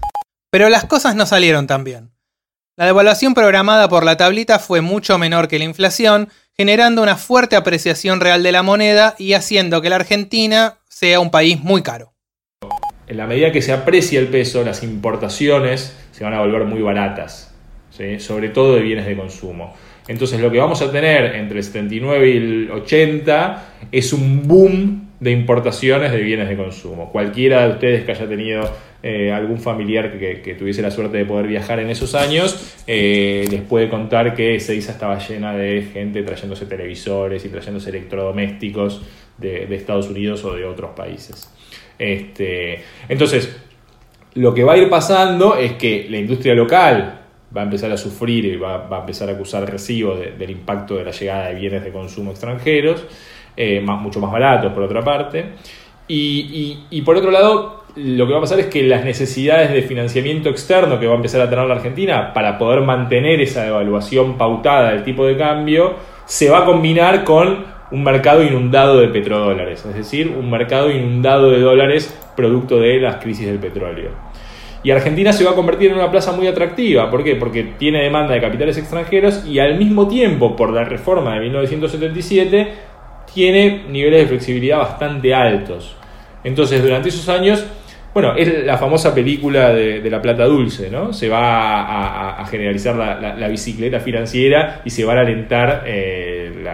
[0.51, 2.18] Pero las cosas no salieron tan bien.
[2.79, 7.57] La devaluación programada por la tablita fue mucho menor que la inflación, generando una fuerte
[7.57, 12.13] apreciación real de la moneda y haciendo que la Argentina sea un país muy caro.
[13.09, 16.81] En la medida que se aprecia el peso, las importaciones se van a volver muy
[16.81, 17.53] baratas,
[18.19, 19.75] sobre todo de bienes de consumo.
[20.07, 25.09] Entonces lo que vamos a tener entre el 79 y el 80 es un boom
[25.19, 27.11] de importaciones de bienes de consumo.
[27.11, 31.47] Cualquiera de ustedes que haya tenido eh, algún familiar que, tuviese la suerte de poder
[31.47, 36.67] viajar en esos años, eh, les puede contar que Ezeiza estaba llena de gente trayéndose
[36.67, 39.03] televisores y trayéndose electrodomésticos
[39.37, 41.49] de, Estados Unidos o de otros países.
[41.97, 43.57] Este, entonces,
[44.35, 47.21] lo que va a ir pasando es que la industria local
[47.57, 51.05] va a empezar a sufrir y va, a empezar a acusar recibo del impacto de
[51.05, 53.07] la llegada de bienes de consumo extranjeros,
[53.57, 55.53] eh, mucho más baratos por otra parte.
[56.09, 60.49] y por otro lado, lo que va a pasar es que las necesidades de financiamiento
[60.49, 64.93] externo que va a empezar a tener la Argentina para poder mantener esa evaluación pautada
[64.93, 69.95] del tipo de cambio se va a combinar con un mercado inundado de petrodólares, es
[69.95, 74.11] decir, un mercado inundado de dólares producto de las crisis del petróleo.
[74.85, 77.11] Y Argentina se va a convertir en una plaza muy atractiva.
[77.11, 77.35] ¿Por qué?
[77.35, 82.73] Porque tiene demanda de capitales extranjeros y al mismo tiempo, por la reforma de 1977,
[83.35, 85.97] tiene niveles de flexibilidad bastante altos.
[86.45, 87.67] Entonces, durante esos años,
[88.21, 91.13] bueno, es la famosa película de, la plata dulce, ¿no?
[91.13, 96.65] Se va a, generalizar la, bicicleta financiera y se va a alentar eh,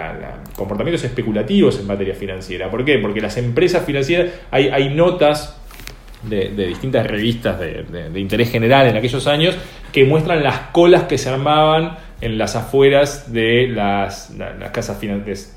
[0.57, 2.71] comportamientos especulativos en materia financiera.
[2.71, 2.99] ¿Por qué?
[2.99, 5.61] Porque las empresas financieras, hay, hay notas
[6.23, 9.55] de, distintas revistas de, interés general en aquellos años
[9.93, 14.35] que muestran las colas que se armaban en las afueras de las,
[14.73, 15.55] casas financieras.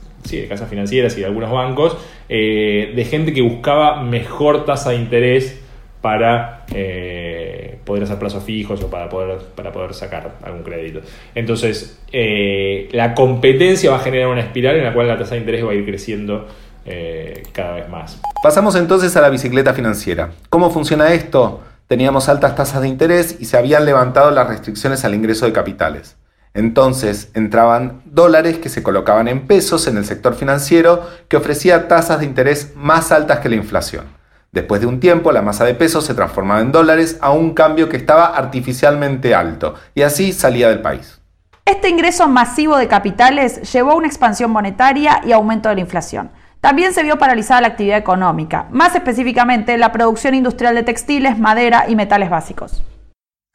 [0.70, 1.96] financieras y de algunos bancos,
[2.28, 5.64] eh, de gente que buscaba mejor tasa de interés
[6.02, 11.02] para eh, poder hacer plazos fijos o para poder, para poder sacar algún crédito.
[11.34, 15.42] Entonces, eh, la competencia va a generar una espiral en la cual la tasa de
[15.42, 16.48] interés va a ir creciendo
[16.86, 18.20] eh, cada vez más.
[18.42, 20.32] Pasamos entonces a la bicicleta financiera.
[20.50, 21.62] ¿Cómo funciona esto?
[21.88, 26.18] Teníamos altas tasas de interés y se habían levantado las restricciones al ingreso de capitales.
[26.54, 32.20] Entonces entraban dólares que se colocaban en pesos en el sector financiero que ofrecía tasas
[32.20, 34.17] de interés más altas que la inflación.
[34.58, 37.90] Después de un tiempo, la masa de pesos se transformaba en dólares a un cambio
[37.90, 41.22] que estaba artificialmente alto y así salía del país.
[41.64, 46.32] Este ingreso masivo de capitales llevó a una expansión monetaria y aumento de la inflación.
[46.60, 51.86] También se vio paralizada la actividad económica, más específicamente la producción industrial de textiles, madera
[51.88, 52.84] y metales básicos.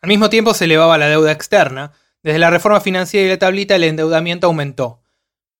[0.02, 1.90] Al mismo tiempo se elevaba la deuda externa.
[2.22, 5.00] Desde la reforma financiera y la tablita el endeudamiento aumentó.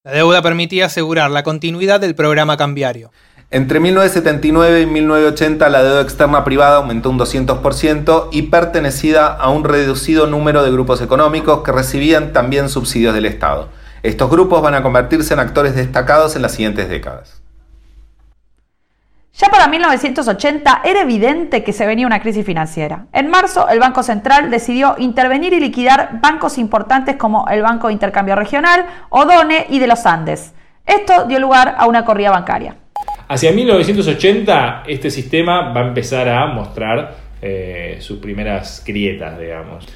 [0.05, 3.11] La deuda permitía asegurar la continuidad del programa cambiario.
[3.54, 9.64] Entre 1979 y 1980 la deuda externa privada aumentó un 200% y pertenecida a un
[9.64, 13.68] reducido número de grupos económicos que recibían también subsidios del Estado.
[14.02, 17.42] Estos grupos van a convertirse en actores destacados en las siguientes décadas.
[19.34, 23.04] Ya para 1980 era evidente que se venía una crisis financiera.
[23.12, 27.92] En marzo, el Banco Central decidió intervenir y liquidar bancos importantes como el Banco de
[27.92, 30.54] Intercambio Regional, Odone y de los Andes.
[30.86, 32.76] Esto dio lugar a una corrida bancaria.
[33.32, 39.86] Hacia 1980 este sistema va a empezar a mostrar eh, sus primeras grietas, digamos.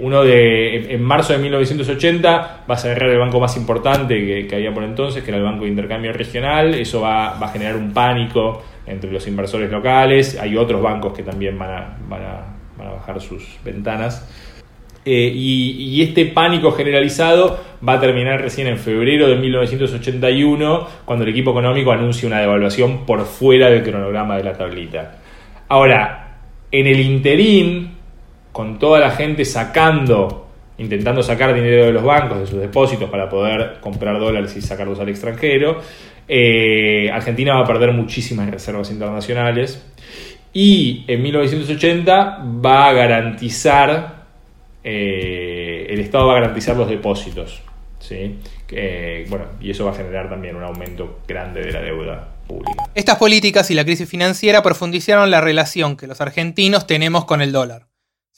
[0.00, 4.72] Uno de, en marzo de 1980 va a cerrar el banco más importante que, había
[4.72, 6.72] por entonces, que era el Banco de Intercambio Regional.
[6.72, 10.38] Eso va, a generar un pánico entre los inversores locales.
[10.40, 14.26] Hay otros bancos que también van a bajar sus ventanas.
[15.04, 21.30] Eh, y, este pánico generalizado va a terminar recién en febrero de 1981, cuando el
[21.30, 25.18] equipo económico anuncia una devaluación por fuera del cronograma de la tablita.
[25.68, 26.38] Ahora,
[26.70, 27.92] en el interín,
[28.52, 33.28] con toda la gente sacando, intentando sacar dinero de los bancos, de sus depósitos, para
[33.28, 35.80] poder comprar dólares y sacarlos al extranjero,
[36.28, 39.84] eh, Argentina va a perder muchísimas reservas internacionales.
[40.52, 44.19] Y en 1980 va a garantizar
[44.84, 47.62] eh, el Estado va a garantizar los depósitos.
[47.98, 48.38] ¿sí?
[49.28, 52.84] bueno, y eso va a generar también un aumento grande de la deuda pública.
[52.94, 57.52] Estas políticas y la crisis financiera profundizaron la relación que los argentinos tenemos con el
[57.52, 57.86] dólar.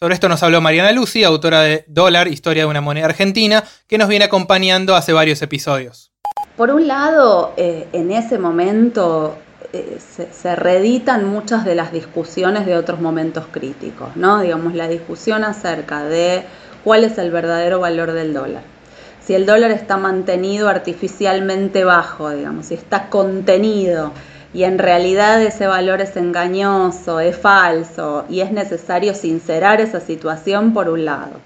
[0.03, 3.99] Sobre esto nos habló Mariana Lucy, autora de Dólar, Historia de una moneda argentina, que
[3.99, 6.13] nos viene acompañando hace varios episodios.
[6.57, 9.39] Por un lado, eh, en ese momento
[9.73, 9.99] eh,
[10.31, 14.41] se, reeditan muchas de las discusiones de otros momentos críticos, ¿no?
[14.41, 16.45] Digamos, la discusión acerca de
[16.85, 18.63] cuál es el verdadero valor del dólar.
[19.25, 24.13] Si el dólar está mantenido artificialmente bajo, digamos, si está contenido
[24.53, 30.75] y en realidad ese valor es engañoso, es falso y es necesario sincerar esa situación
[30.75, 31.41] por un lado.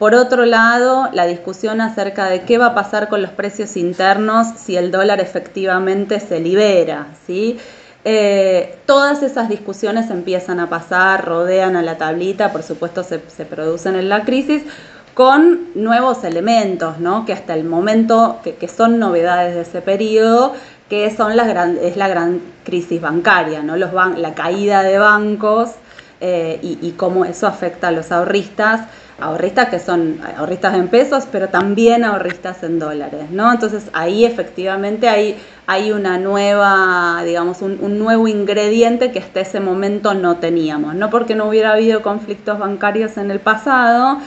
[0.00, 4.46] Por otro lado, la discusión acerca de qué va a pasar con los precios internos
[4.56, 7.58] si el dólar efectivamente se libera, ¿sí?
[8.06, 13.94] Eh, todas esas discusiones empiezan a pasar, rodean a la tablita, por supuesto se, producen
[13.94, 14.62] en la crisis,
[15.12, 17.26] con nuevos elementos, ¿no?
[17.26, 20.54] que hasta el momento, que, son novedades de ese periodo,
[20.88, 23.76] que son las gran, es la gran crisis bancaria, ¿no?
[23.76, 25.72] La caída de bancos
[26.22, 28.88] eh, y, cómo eso afecta a los ahorristas
[29.20, 33.52] ahorristas que son ahorristas en pesos, pero también ahorristas en dólares, ¿no?
[33.52, 40.14] Entonces ahí efectivamente hay, hay una nueva, digamos, un, nuevo ingrediente que hasta ese momento
[40.14, 44.18] no teníamos, no porque no hubiera habido conflictos bancarios en el pasado,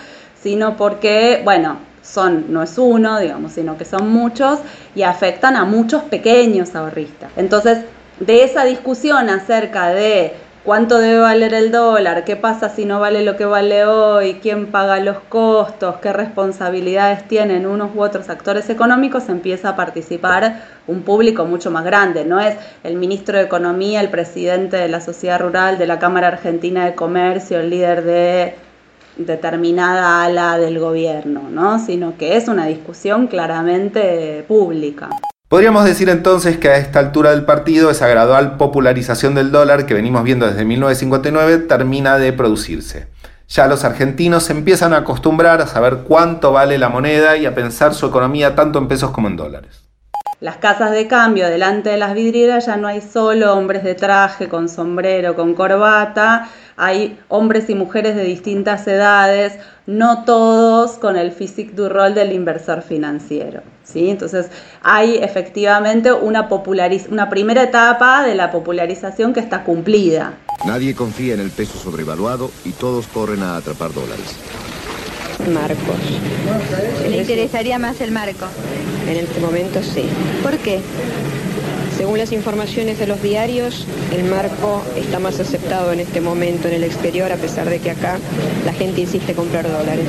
[0.42, 4.60] sino porque, bueno, son, no es uno, digamos, sino que son muchos
[4.94, 7.32] y afectan a muchos pequeños ahorristas.
[7.38, 7.80] Entonces,
[8.20, 13.23] de esa discusión acerca de cuánto debe valer el dólar, qué pasa si no vale
[13.23, 18.69] lo que vale hoy, quién paga los costos, qué responsabilidades tienen unos u otros actores
[18.69, 22.26] económicos, empieza a participar un público mucho más grande.
[22.26, 26.28] No es el ministro de Economía, el presidente de la sociedad rural, de la Cámara
[26.30, 28.55] Argentina de Comercio, el líder de
[29.18, 31.78] determinada ala del gobierno, ¿no?
[31.80, 35.09] sino que es una discusión claramente pública.
[35.54, 39.93] Podríamos decir entonces que a esta altura del partido esa gradual popularización del dólar que
[39.93, 43.06] venimos viendo desde 1959 termina de producirse.
[43.49, 47.54] Ya los argentinos se empiezan a acostumbrar a saber cuánto vale la moneda y a
[47.54, 49.83] pensar su economía tanto en pesos como en dólares.
[50.44, 54.50] Las casas de cambio delante de las vidrieras ya no hay solo hombres de traje,
[54.50, 59.54] con sombrero, con corbata, hay hombres y mujeres de distintas edades,
[59.88, 63.62] no todos con el physique du rol del inversor financiero.
[63.86, 64.10] ¿sí?
[64.10, 64.48] Entonces
[64.82, 66.50] hay efectivamente una,
[67.10, 70.34] una primera etapa de la popularización que está cumplida.
[70.66, 74.36] Nadie confía en el peso sobrevaluado y todos corren a atrapar dólares.
[75.48, 75.98] Marcos.
[77.10, 78.46] ¿Le interesaría más el marco?
[79.10, 80.06] En este momento sí.
[80.41, 80.80] ¿Por qué?
[81.98, 86.74] Según las informaciones de los diarios, el marco está más aceptado en este momento en
[86.74, 88.18] el exterior, a pesar de que acá
[88.66, 90.08] la gente insiste en comprar dólares.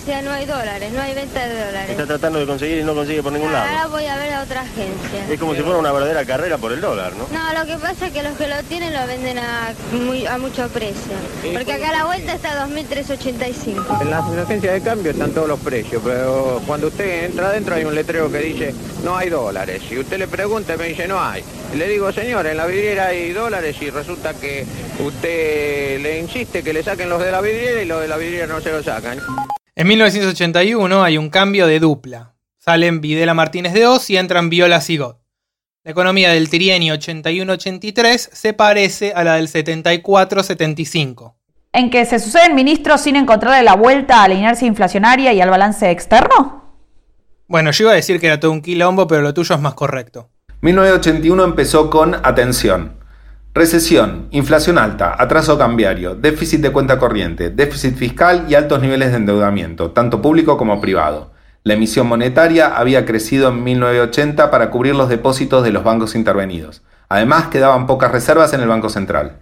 [0.00, 1.90] Decía no hay dólares, no hay venta de dólares.
[1.90, 3.68] Está tratando de conseguir y no consigue por ningún lado.
[3.68, 5.28] Ahora voy a ver a otra agencia.
[5.30, 7.26] Es como si fuera una verdadera carrera por el dólar, ¿no?
[7.30, 10.38] No, lo que pasa es que los que lo tienen lo venden a, muy, a
[10.38, 11.12] mucho precio.
[11.52, 14.00] Porque acá la vuelta está a 2.385.
[14.00, 17.84] En las agencias de cambio están todos los precios, pero cuando usted entra adentro hay
[17.84, 18.74] un letrero que dice
[19.04, 19.82] no hay dólares.
[19.86, 21.44] Si usted le pregunta me dice no hay.
[21.74, 24.66] Le digo, señor, en la vidriera hay dólares y resulta que
[24.98, 28.46] usted le insiste que le saquen los de la vidriera y los de la vidriera
[28.46, 29.20] no se lo sacan.
[29.80, 32.34] En 1981 hay un cambio de dupla.
[32.58, 35.16] Salen Videla Martínez de Oz y entran Viola Sigot.
[35.84, 41.32] La economía del trienio 81-83 se parece a la del 74-75.
[41.72, 45.48] ¿En que se suceden ministros sin encontrarle la vuelta a la inercia inflacionaria y al
[45.48, 46.76] balance externo?
[47.48, 49.72] Bueno, yo iba a decir que era todo un quilombo, pero lo tuyo es más
[49.72, 50.28] correcto.
[50.60, 52.99] 1981 empezó con atención.
[53.52, 59.16] Recesión, inflación alta, atraso cambiario, déficit de cuenta corriente, déficit fiscal y altos niveles de
[59.16, 61.32] endeudamiento, tanto público como privado.
[61.64, 66.82] La emisión monetaria había crecido en 1980 para cubrir los depósitos de los bancos intervenidos.
[67.08, 69.40] Además, quedaban pocas reservas en el Banco Central.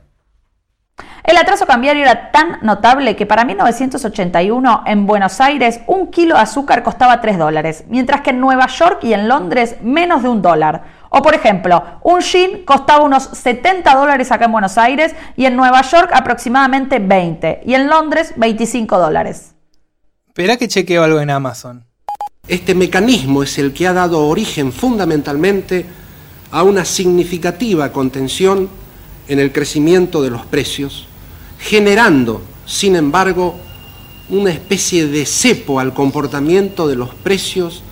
[1.22, 6.40] El atraso cambiario era tan notable que para 1981 en Buenos Aires un kilo de
[6.40, 10.40] azúcar costaba 3 dólares, mientras que en Nueva York y en Londres menos de un
[10.40, 10.84] dólar.
[11.10, 15.56] O por ejemplo, un jean costaba unos 70 dólares acá en Buenos Aires y en
[15.56, 19.54] Nueva York aproximadamente 20 y en Londres 25 dólares.
[20.26, 21.84] Espera que chequeo algo en Amazon.
[22.46, 25.84] Este mecanismo es el que ha dado origen fundamentalmente
[26.50, 28.68] a una significativa contención
[29.28, 31.08] en el crecimiento de los precios
[31.58, 33.56] generando, sin embargo,
[34.30, 37.82] una especie de cepo al comportamiento de los precios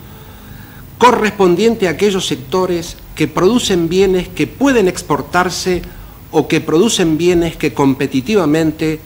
[0.99, 5.83] correspondiente a aquellos sectores que producen bienes que pueden exportarse
[6.31, 9.01] o que producen bienes que competitivamente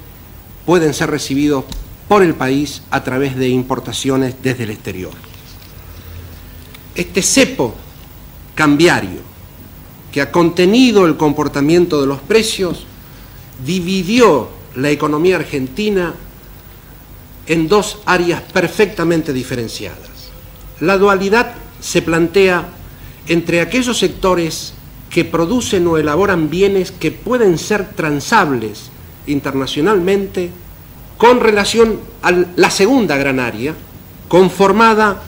[0.67, 1.65] pueden ser recibidos
[2.09, 5.13] por el país a través de importaciones desde el exterior.
[6.97, 7.75] Este cepo
[8.57, 9.21] cambiario
[10.11, 12.85] que ha contenido el comportamiento de los precios
[13.65, 16.15] dividió la economía argentina
[17.47, 20.01] en dos áreas perfectamente diferenciadas.
[20.81, 22.80] La dualidad se plantea
[23.31, 24.75] entre aquellos sectores
[25.09, 28.91] que producen o elaboran bienes que pueden ser transables
[29.29, 30.51] internacionalmente
[31.17, 33.75] con relación a la segunda gran área,
[34.27, 35.23] conformada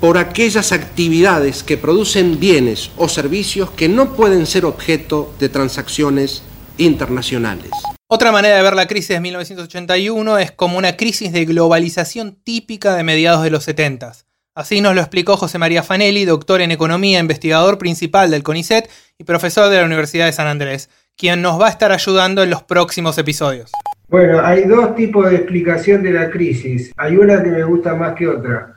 [0.00, 6.42] por aquellas actividades que producen bienes o servicios que no pueden ser objeto de transacciones
[6.76, 7.70] internacionales.
[8.08, 12.96] Otra manera de ver la crisis de 1981 es como una crisis de globalización típica
[12.96, 14.27] de mediados de los 70.
[14.58, 19.22] Así nos lo explicó José María Fanelli, doctor en economía, investigador principal del CONICET y
[19.22, 22.64] profesor de la Universidad de San Andrés, quien nos va a estar ayudando en los
[22.64, 23.70] próximos episodios.
[24.08, 26.92] Bueno, hay dos tipos de explicación de la crisis.
[26.96, 28.74] Hay una que me gusta más que otra.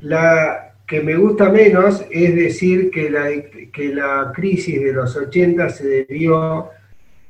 [0.00, 3.30] La que me gusta menos es decir que la,
[3.72, 6.68] que la crisis de los 80 se debió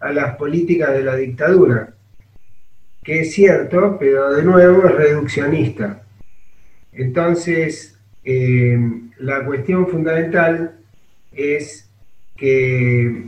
[0.00, 1.94] a las políticas de la dictadura,
[3.04, 6.02] que es cierto, pero de nuevo es reduccionista.
[6.96, 8.78] Entonces, eh,
[9.18, 10.76] la cuestión fundamental
[11.32, 11.88] es
[12.36, 13.24] que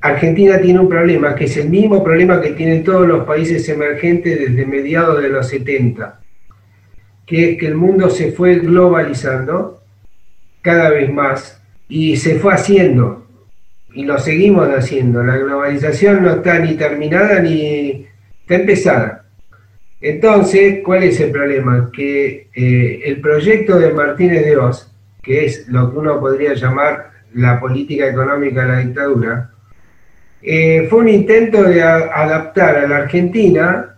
[0.00, 4.38] Argentina tiene un problema, que es el mismo problema que tienen todos los países emergentes
[4.38, 6.20] desde mediados de los 70,
[7.26, 9.82] que es que el mundo se fue globalizando
[10.62, 13.26] cada vez más y se fue haciendo
[13.92, 15.24] y lo seguimos haciendo.
[15.24, 18.06] La globalización no está ni terminada ni
[18.42, 19.17] está empezada.
[20.00, 21.90] Entonces, ¿cuál es el problema?
[21.92, 24.92] Que eh, el proyecto de Martínez de Oz,
[25.22, 29.50] que es lo que uno podría llamar la política económica de la dictadura,
[30.40, 33.96] eh, fue un intento de adaptar a la Argentina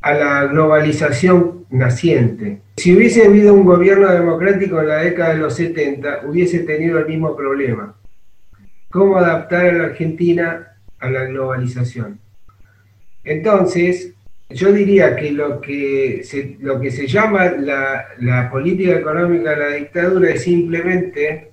[0.00, 2.60] a la globalización naciente.
[2.76, 7.06] Si hubiese habido un gobierno democrático en la década de los 70, hubiese tenido el
[7.06, 7.94] mismo problema
[8.94, 10.68] cómo adaptar a la Argentina
[11.00, 12.20] a la globalización.
[13.24, 14.13] Entonces,
[14.50, 19.56] Yo diría que lo que se, lo que se llama la, la política económica de
[19.56, 21.50] la dictadura es simplemente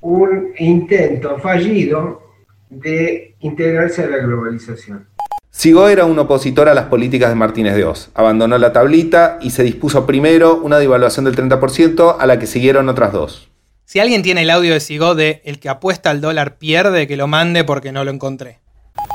[0.00, 2.22] un intento fallido
[2.68, 5.06] de integrarse a la globalización.
[5.50, 8.10] Sigó era un opositor a las políticas de Martínez de Oz.
[8.14, 12.88] Abandonó la tablita y se dispuso primero una devaluación del 30% a la que siguieron
[12.88, 13.48] otras dos.
[13.84, 17.16] Si alguien tiene el audio de Sigó de El que apuesta al dólar pierde, que
[17.16, 18.58] lo mande porque no lo encontré.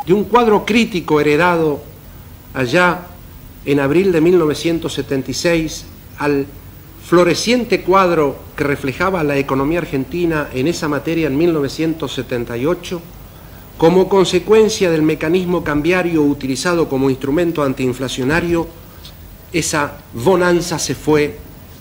[0.06, 1.82] De un cuadro crítico heredado
[2.54, 3.08] allá
[3.66, 5.86] en abril de 1976
[6.20, 6.46] al
[7.06, 13.02] floreciente cuadro que reflejaba la economía argentina en esa materia en 1978,
[13.78, 18.68] como consecuencia del mecanismo cambiario utilizado como instrumento antiinflacionario,
[19.52, 21.38] esa bonanza se fue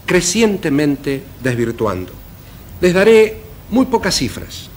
[0.06, 2.12] crecientemente desvirtuando.
[2.80, 3.38] Les daré
[3.70, 4.71] muy pocas cifras.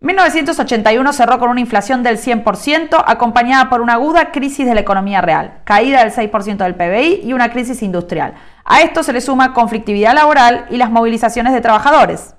[0.00, 5.20] 1981 cerró con una inflación del 100%, acompañada por una aguda crisis de la economía
[5.20, 8.34] real, caída del 6% del PBI y una crisis industrial.
[8.64, 12.34] A esto se le suma conflictividad laboral y las movilizaciones de trabajadores.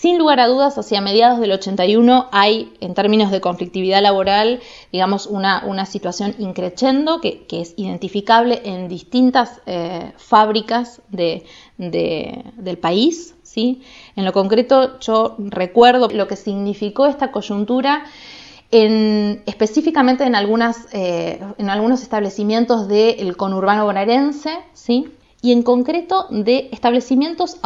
[0.00, 4.60] Sin lugar a dudas, hacia mediados del 81 hay, en términos de conflictividad laboral,
[4.92, 11.44] digamos, una, una situación increchendo que, es identificable en distintas eh, fábricas de,
[11.76, 13.34] del país.
[13.54, 13.82] ¿Sí?
[14.16, 18.04] En lo concreto, yo recuerdo lo que significó esta coyuntura.
[18.70, 25.12] En, específicamente en, algunas, eh, en algunos establecimientos del conurbano bonaerense, ¿sí?
[25.40, 27.58] y en concreto de establecimientos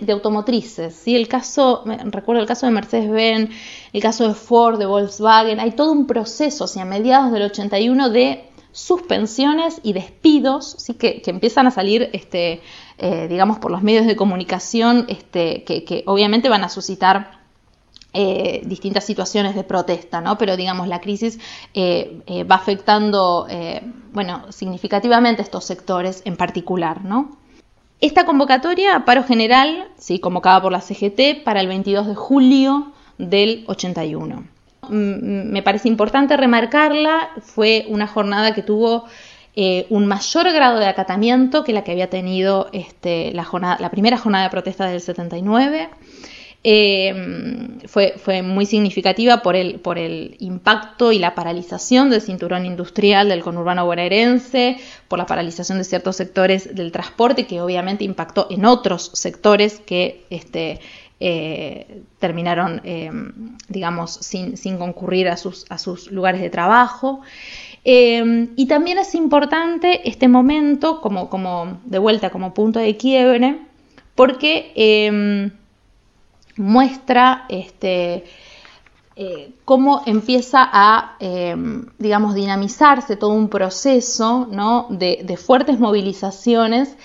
[0.00, 0.94] de automotrices.
[0.94, 1.14] ¿sí?
[1.14, 3.50] El caso, recuerdo el caso de Mercedes-Benz,
[3.92, 8.48] el caso de Ford, de Volkswagen, hay todo un proceso hacia mediados del 81 de
[8.72, 10.94] suspensiones y despidos ¿sí?
[10.94, 12.62] que, que empiezan a salir, este,
[12.98, 17.38] eh, digamos, por los medios de comunicación, este, que, obviamente van a suscitar
[18.12, 20.36] eh, distintas situaciones de protesta, ¿no?
[20.36, 21.38] Pero digamos, la crisis
[21.74, 23.46] eh, va afectando,
[24.12, 27.38] bueno, significativamente estos sectores en particular, ¿no?
[28.00, 32.92] Esta convocatoria a paro general, sí, convocada por la CGT para el 22 de julio
[33.18, 34.44] del 81.
[34.88, 39.04] Me parece importante remarcarla, fue una jornada que tuvo
[39.90, 44.50] un mayor grado de acatamiento que la que había tenido este, la, primera jornada de
[44.50, 45.88] protesta del 79.
[46.64, 52.66] Eh, fue, fue, muy significativa por el, por el impacto y la paralización del cinturón
[52.66, 58.48] industrial del conurbano bonaerense, por la paralización de ciertos sectores del transporte, que obviamente impactó
[58.50, 60.80] en otros sectores que este,
[61.20, 63.10] eh, terminaron, eh,
[63.68, 67.22] digamos, sin, sin, concurrir a sus, a sus lugares de trabajo.
[67.84, 73.58] Eh, y también es importante este momento, como, de vuelta, como punto de quiebre,
[74.14, 75.50] porque eh,
[76.56, 78.24] muestra este,
[79.16, 81.16] eh, cómo empieza a,
[81.98, 84.48] digamos, dinamizarse todo un proceso
[84.90, 86.96] de, fuertes movilizaciones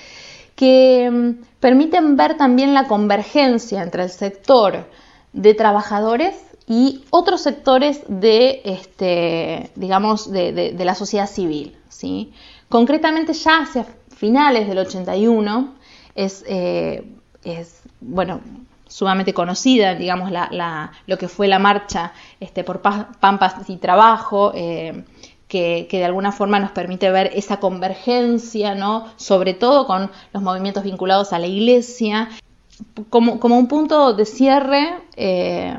[0.55, 4.85] que permiten ver también la convergencia entre el sector
[5.33, 6.35] de trabajadores
[6.67, 11.75] y otros sectores de, este, digamos, de, de la sociedad civil.
[11.89, 12.33] ¿sí?
[12.69, 13.85] Concretamente ya hacia
[14.15, 15.75] finales del 81
[16.15, 17.03] es, eh,
[17.43, 18.41] es bueno,
[18.87, 24.51] sumamente conocida, digamos, la, la, lo que fue la marcha este, por Pampas y Trabajo,
[24.55, 25.03] eh,
[25.47, 29.05] que, que, de alguna forma nos permite ver esa convergencia, ¿no?
[29.17, 32.29] sobre todo con los movimientos vinculados a la iglesia,
[33.09, 34.95] como, como un punto de cierre.
[35.15, 35.77] Eh,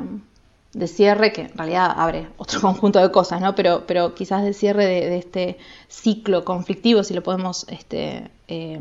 [0.75, 3.55] de cierre, que en realidad abre otro conjunto de cosas, ¿no?
[3.55, 5.59] Pero, pero quizás de cierre de, este
[5.89, 8.81] ciclo conflictivo, si lo podemos este, eh,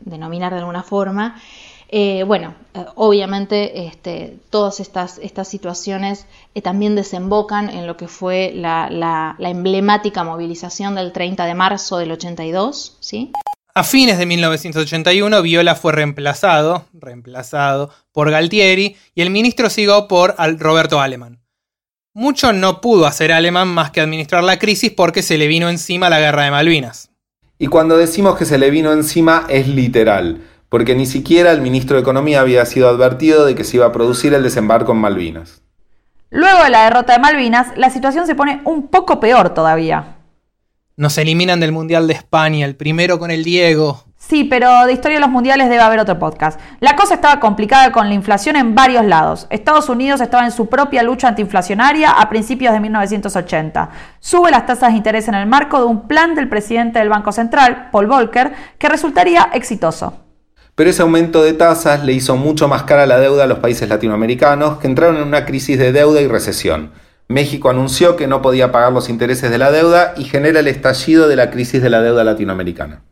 [0.00, 1.40] denominar de alguna forma,
[1.92, 6.26] eh, bueno, eh, obviamente este, todas estas, estas situaciones
[6.62, 11.98] también desembocan en lo que fue la, la, la, emblemática movilización del 30 de marzo
[11.98, 13.32] del 82, ¿sí?
[13.74, 20.34] A fines de 1981, Viola fue reemplazado, reemplazado por Galtieri y el ministro siguió por
[20.58, 21.40] Roberto Aleman.
[22.12, 26.10] Mucho no pudo hacer Aleman más que administrar la crisis porque se le vino encima
[26.10, 27.10] la guerra de Malvinas.
[27.58, 30.40] Y cuando decimos que se le vino encima es literal
[30.70, 33.92] porque ni siquiera el ministro de Economía había sido advertido de que se iba a
[33.92, 35.62] producir el desembarco en Malvinas.
[36.30, 40.19] Luego de la derrota de Malvinas, la situación se pone un poco peor todavía.
[41.00, 44.04] Nos eliminan del Mundial de España, el primero con el Diego.
[44.18, 46.60] Sí, pero de historia de los mundiales debe haber otro podcast.
[46.78, 49.46] La cosa estaba complicada con la inflación en varios lados.
[49.48, 53.88] Estados Unidos estaba en su propia lucha antiinflacionaria a principios de 1980.
[54.20, 57.32] Sube las tasas de interés en el marco de un plan del presidente del Banco
[57.32, 60.26] Central, Paul Volcker, que resultaría exitoso
[60.74, 63.86] pero ese aumento de tasas le hizo mucho más cara la deuda a los países
[63.86, 66.92] latinoamericanos que entraron en una crisis de deuda y recesión.
[67.30, 71.28] México anunció que no podía pagar los intereses de la deuda y genera el estallido
[71.28, 73.04] de la crisis de la deuda latinoamericana.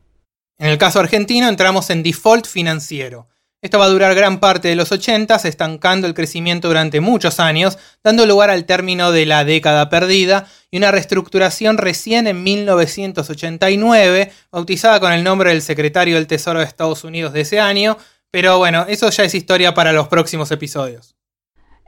[0.59, 3.29] En el caso argentino entramos en default financiero.
[3.62, 7.79] Esto va a durar gran parte de los 80, estancando el crecimiento durante muchos años,
[8.03, 14.99] dando lugar al término de la década perdida y una reestructuración recién en 1989, bautizada
[14.99, 17.97] con el nombre del secretario del Tesoro de Estados Unidos de ese año,
[18.33, 21.18] pero bueno, eso ya es historia para los próximos episodios.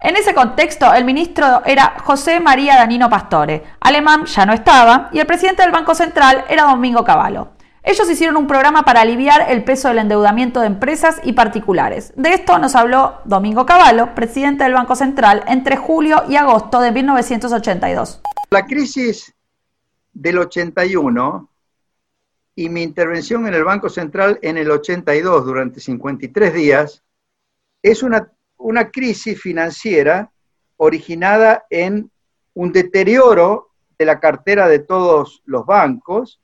[0.03, 5.19] En ese contexto, el ministro era José María Danino Pastore, alemán ya no estaba, y
[5.19, 7.49] el presidente del Banco Central era Domingo Cavallo.
[7.83, 12.15] Ellos hicieron un programa para aliviar el peso del endeudamiento de empresas y particulares.
[12.17, 16.93] De esto nos habló Domingo Cavallo, presidente del Banco Central, entre julio y agosto de
[16.93, 18.23] 1982.
[18.53, 19.35] La crisis
[20.15, 21.51] del 81
[22.55, 27.03] y mi intervención en el Banco Central en el 82 durante 53 días
[27.83, 28.31] es una,
[28.61, 30.31] una crisis financiera
[30.77, 32.11] originada en
[32.55, 36.41] un deterioro de la cartera de todos los bancos,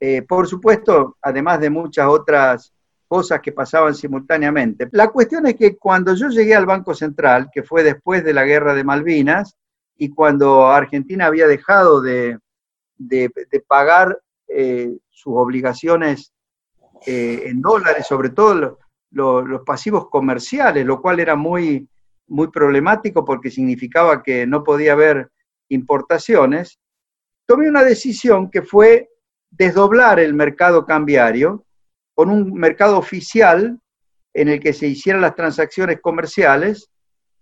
[0.00, 2.72] eh, por supuesto, además de muchas otras
[3.06, 4.88] cosas que pasaban simultáneamente.
[4.92, 8.44] La cuestión es que cuando yo llegué al Banco Central, que fue después de la
[8.44, 9.56] guerra de Malvinas,
[9.96, 12.38] y cuando Argentina había dejado de,
[13.66, 16.32] pagar eh, sus obligaciones
[17.06, 18.78] eh, en dólares, sobre todo
[19.10, 21.88] los pasivos comerciales, lo cual era muy,
[22.26, 25.30] muy problemático porque significaba que no podía haber
[25.68, 26.78] importaciones,
[27.46, 29.08] tomé una decisión que fue
[29.50, 31.64] desdoblar el mercado cambiario
[32.14, 33.78] con un mercado oficial
[34.34, 36.90] en el que se hicieran las transacciones comerciales,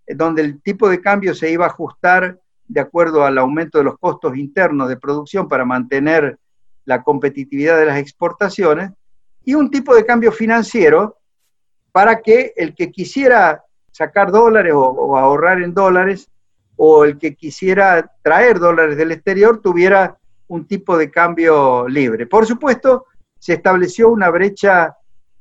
[0.07, 3.97] donde el tipo de cambio se iba a ajustar de acuerdo al aumento de los
[3.97, 6.37] costos internos de producción para mantener
[6.85, 8.91] la competitividad de las exportaciones,
[9.43, 11.16] y un tipo de cambio financiero
[11.97, 16.29] para que el que quisiera sacar dólares o, ahorrar en dólares,
[16.75, 20.15] o el que quisiera traer dólares del exterior, tuviera
[20.47, 22.27] un tipo de cambio libre.
[22.27, 23.07] Por supuesto,
[23.39, 24.95] se estableció una brecha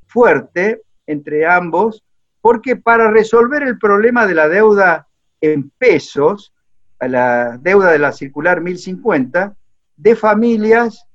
[0.07, 2.03] fuerte entre ambos,
[2.41, 5.09] porque para resolver el problema de la deuda
[5.43, 6.55] en pesos,
[6.99, 9.55] la deuda de la circular 1050,
[9.99, 11.07] de familias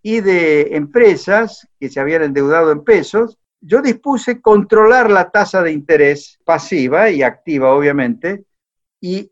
[0.00, 3.36] y de empresas que se habían endeudado en pesos,
[3.66, 8.44] yo dispuse controlar la tasa de interés pasiva y activa, obviamente,
[9.00, 9.30] y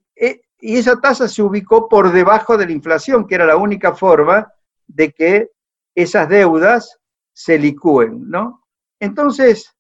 [0.67, 4.51] y esa tasa se ubicó por debajo de la inflación, que era la única forma
[4.87, 5.51] de que
[5.95, 7.01] esas deudas
[7.35, 8.65] se licúen, ¿no?
[8.99, 9.77] Entonces,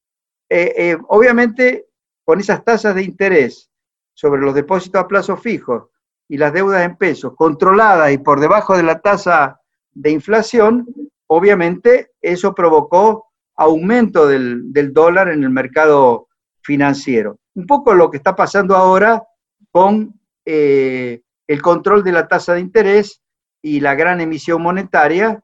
[0.50, 1.86] eh, eh, obviamente,
[2.22, 3.70] con esas tasas de interés
[4.12, 5.90] sobre los depósitos a plazo fijo
[6.28, 9.58] y las deudas en pesos controladas y por debajo de la tasa
[9.90, 10.86] de inflación,
[11.28, 16.28] obviamente eso provocó aumento del, dólar en el mercado
[16.62, 17.38] financiero.
[17.54, 19.22] Un poco lo que está pasando ahora
[19.70, 23.22] con eh, el control de la tasa de interés
[23.62, 25.42] y la gran emisión monetaria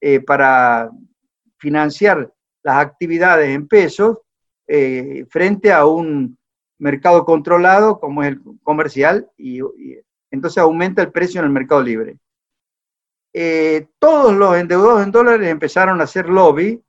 [0.00, 0.90] eh, para
[1.58, 2.32] financiar
[2.62, 4.18] las actividades en pesos
[4.66, 6.36] eh, frente a un
[6.78, 9.60] mercado controlado como es el comercial y,
[10.30, 12.16] entonces aumenta el precio en el mercado libre.
[13.98, 16.82] todos los endeudados en dólares empezaron a hacer lobby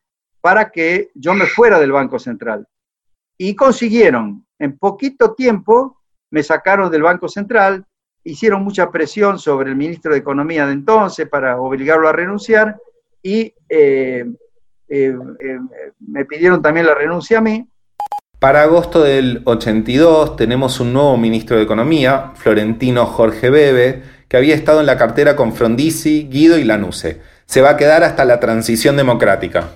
[0.44, 2.68] para que yo me fuera del Banco Central.
[3.38, 7.86] Y consiguieron en poquito tiempo me sacaron del Banco Central,
[8.26, 12.76] hicieron mucha presión sobre el ministro de Economía de entonces para obligarlo a renunciar
[13.22, 14.26] y eh,
[14.90, 15.60] eh, eh,
[16.00, 17.66] me pidieron también la renuncia a mí.
[18.38, 24.56] Para agosto del 82 tenemos un nuevo ministro de Economía, Florentino Jorge Bebe, que había
[24.56, 27.22] estado en la cartera con Frondizi, Guido y Lanuse.
[27.46, 29.70] Se va a quedar hasta la transición democrática.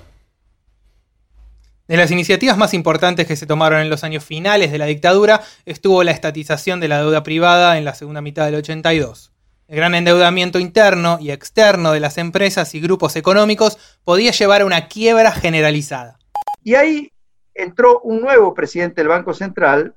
[1.88, 5.40] De las iniciativas más importantes que se tomaron en los años finales de la dictadura
[5.64, 9.32] estuvo la estatización de la deuda privada en la segunda mitad del 82.
[9.68, 14.66] El gran endeudamiento interno y externo de las empresas y grupos económicos podía llevar a
[14.66, 16.18] una quiebra generalizada.
[16.62, 17.10] Y ahí
[17.54, 19.94] entró un nuevo presidente del Banco Central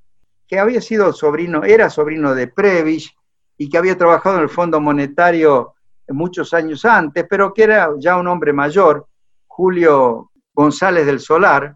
[0.48, 3.14] que había sido sobrino, era sobrino de Previch
[3.58, 5.74] y que había trabajado en el Fondo Monetario
[6.08, 9.08] muchos años antes, pero que era ya un hombre mayor,
[9.46, 11.76] Julio González del Solar,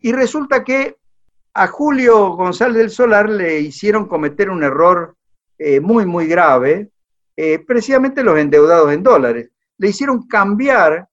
[0.00, 0.96] y resulta que
[1.54, 5.16] a Julio González del Solar le hicieron cometer un error
[5.58, 6.90] eh, muy, muy grave,
[7.36, 9.50] eh, precisamente los endeudados en dólares.
[9.78, 11.08] Le hicieron cambiar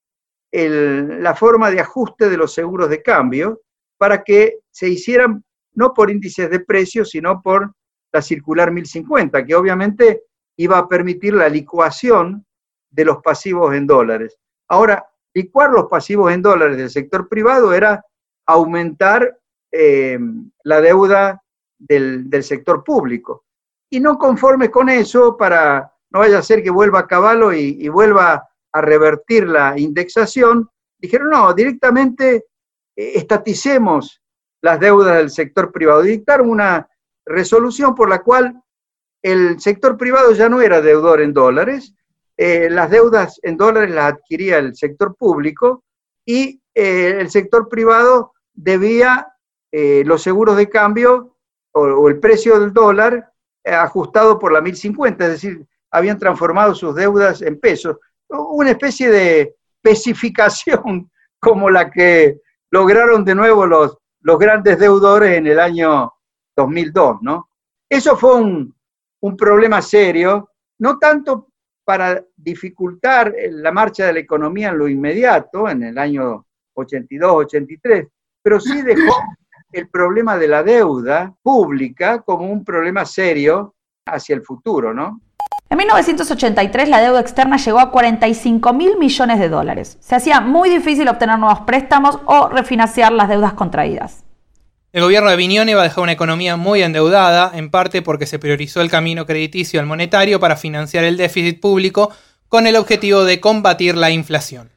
[0.49, 3.61] la forma de ajuste de los seguros de cambio
[3.97, 7.73] para que se hicieran no por índices de precios, sino por
[8.11, 10.23] la circular 1050, que obviamente
[10.55, 12.45] iba a permitir la licuación
[12.89, 14.37] de los pasivos en dólares.
[14.67, 18.03] Ahora, licuar los pasivos en dólares del sector privado era
[18.47, 19.37] aumentar
[19.71, 20.17] eh,
[20.63, 21.43] la deuda
[21.77, 23.43] del, sector público.
[23.89, 27.87] Y no conformes con eso, para no vaya a ser que vuelva a caballo y,
[27.89, 32.45] vuelva a revertir la indexación, dijeron, no, directamente
[32.95, 34.21] eh, estaticemos
[34.61, 36.03] las deudas del sector privado.
[36.05, 36.89] Y dictaron una
[37.25, 38.61] resolución por la cual
[39.21, 41.93] el sector privado ya no era deudor en dólares,
[42.37, 45.83] eh, las deudas en dólares las adquiría el sector público
[46.23, 49.33] y el sector privado debía
[49.71, 51.37] eh, los seguros de cambio
[51.71, 53.31] o, el precio del dólar
[53.63, 57.97] ajustado por la 1050, es decir, habían transformado sus deudas en pesos.
[58.29, 62.41] Una especie de especificación como la que
[62.71, 66.13] lograron de nuevo los, los grandes deudores en el año
[66.55, 67.49] 2002, ¿no?
[67.89, 68.75] Eso fue un,
[69.21, 71.49] un problema serio, no tanto
[71.85, 76.45] para dificultar la marcha de la economía en lo inmediato, en el año
[76.75, 78.09] 82-83,
[78.47, 79.13] pero sí dejó
[79.73, 83.75] el problema de la deuda pública como un problema serio
[84.05, 85.19] hacia el futuro, ¿no?
[85.69, 89.97] En 1983 la deuda externa llegó a 45 mil millones de dólares.
[89.99, 94.23] Se hacía muy difícil obtener nuevos préstamos o refinanciar las deudas contraídas.
[94.93, 98.39] El gobierno de Vignone va a dejar una economía muy endeudada, en parte porque se
[98.39, 102.13] priorizó el camino crediticio al monetario para financiar el déficit público
[102.47, 104.69] con el objetivo de combatir la inflación.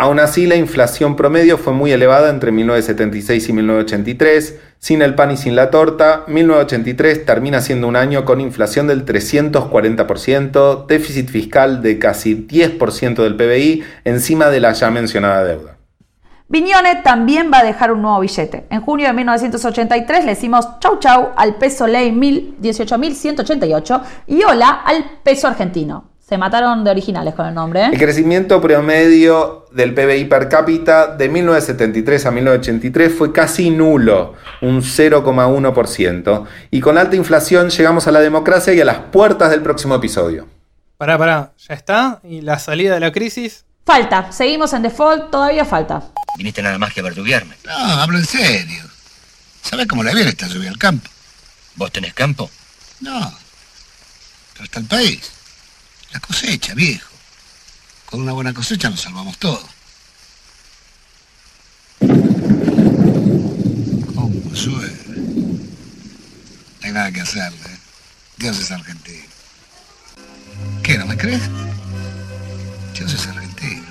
[0.00, 4.60] Aún así, la inflación promedio fue muy elevada entre 1976 y 1983.
[4.78, 9.04] Sin el pan y sin la torta, 1983 termina siendo un año con inflación del
[9.04, 15.78] 340%, déficit fiscal de casi 10% del PBI, encima de la ya mencionada deuda.
[16.46, 18.68] Viñone también va a dejar un nuevo billete.
[18.70, 25.04] En junio de 1983 le decimos chau chau al peso ley 18.188 y hola al
[25.24, 26.04] peso argentino.
[26.28, 27.84] Se mataron de originales con el nombre.
[27.84, 27.88] ¿eh?
[27.90, 34.82] El crecimiento promedio del PBI per cápita de 1973 a 1983 fue casi nulo, un
[34.82, 36.44] 0,1%.
[36.70, 40.46] Y con alta inflación llegamos a la democracia y a las puertas del próximo episodio.
[40.98, 42.20] Pará, pará, ¿ya está?
[42.22, 43.64] ¿Y la salida de la crisis?
[43.86, 46.02] Falta, seguimos en default, todavía falta.
[46.36, 47.54] Viniste nada más que a verduguearme.
[47.64, 48.84] No, hablo en serio.
[49.62, 51.08] ¿Sabes cómo la viene esta lluvia al campo?
[51.76, 52.50] ¿Vos tenés campo?
[53.00, 53.32] No,
[54.52, 55.37] pero está el país.
[56.12, 57.08] La cosecha, viejo.
[58.06, 59.62] Con una buena cosecha nos salvamos todo.
[64.14, 64.96] ¿Cómo llueve?
[66.80, 67.58] No hay nada que hacerle.
[67.58, 67.78] ¿eh?
[68.38, 69.24] Dios es argentino.
[70.82, 71.42] ¿Qué, no me crees?
[72.94, 73.84] Dios es argentino.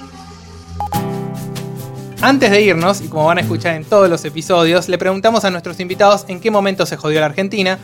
[2.21, 5.51] Antes de irnos, y como van a escuchar en todos los episodios, le preguntamos a
[5.51, 7.77] nuestros invitados en qué momento se jodió la Argentina.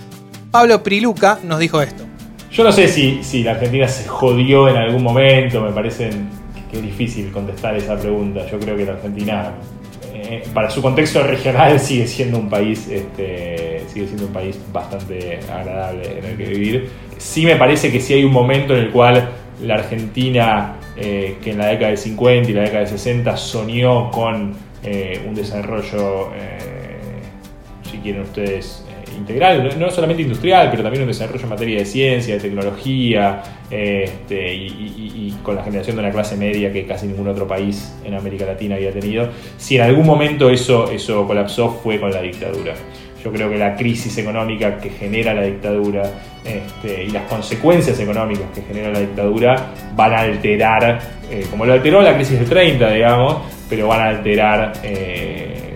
[0.50, 2.13] Pablo Priluca nos dijo esto.
[2.54, 6.12] Yo no sé si, si la Argentina se jodió en algún momento, me parece
[6.70, 8.46] que es difícil contestar esa pregunta.
[8.46, 9.54] Yo creo que la Argentina,
[10.14, 15.40] eh, para su contexto regional, sigue siendo un país, este, sigue siendo un país bastante
[15.52, 16.90] agradable en el que vivir.
[17.18, 21.52] Sí me parece que sí hay un momento en el cual la Argentina, eh, que
[21.52, 26.30] en la década de 50 y la década de 60 soñó con eh, un desarrollo,
[27.90, 28.83] si quieren ustedes,
[29.18, 34.54] integral, no solamente industrial, pero también un desarrollo en materia de ciencia, de tecnología, este,
[34.54, 38.46] y, con la generación de una clase media que casi ningún otro país en América
[38.46, 39.30] Latina había tenido.
[39.58, 42.74] Si en algún momento eso, eso colapsó fue con la dictadura.
[43.24, 46.04] Yo creo que la crisis económica que genera la dictadura
[46.46, 51.00] este, y las consecuencias económicas que genera la dictadura van a alterar,
[51.32, 53.38] eh, como lo alteró la crisis del 30, digamos,
[53.70, 55.74] pero van a alterar eh,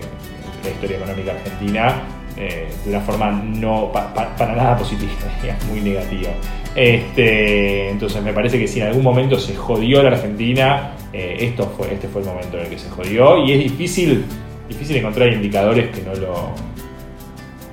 [0.64, 5.12] la historia económica argentina eh, de una forma no pa, pa, para nada positiva,
[5.70, 6.30] muy negativa.
[6.76, 11.74] Este, entonces me parece que si en algún momento se jodió la Argentina, eh, esto
[11.76, 14.24] fue, este fue el momento en el que se jodió y es difícil,
[14.70, 16.52] difícil encontrar indicadores que no lo,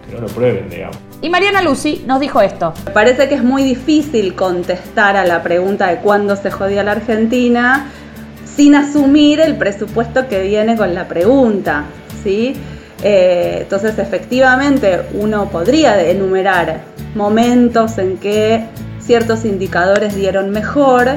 [0.06, 0.96] que no lo prueben, digamos.
[1.20, 2.72] Y Mariana Lucy nos dijo esto.
[2.86, 6.92] Me parece que es muy difícil contestar a la pregunta de cuándo se jodió la
[6.92, 7.90] Argentina
[8.56, 11.84] sin asumir el presupuesto que viene con la pregunta,
[12.22, 12.54] ¿sí?
[13.02, 16.80] Eh, entonces, efectivamente, uno podría enumerar
[17.14, 18.64] momentos en que
[19.00, 21.08] ciertos indicadores dieron mejor,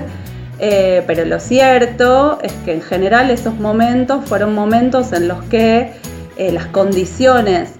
[0.59, 5.93] eh, pero lo cierto es que en general esos momentos fueron momentos en los que
[6.37, 7.73] eh, las condiciones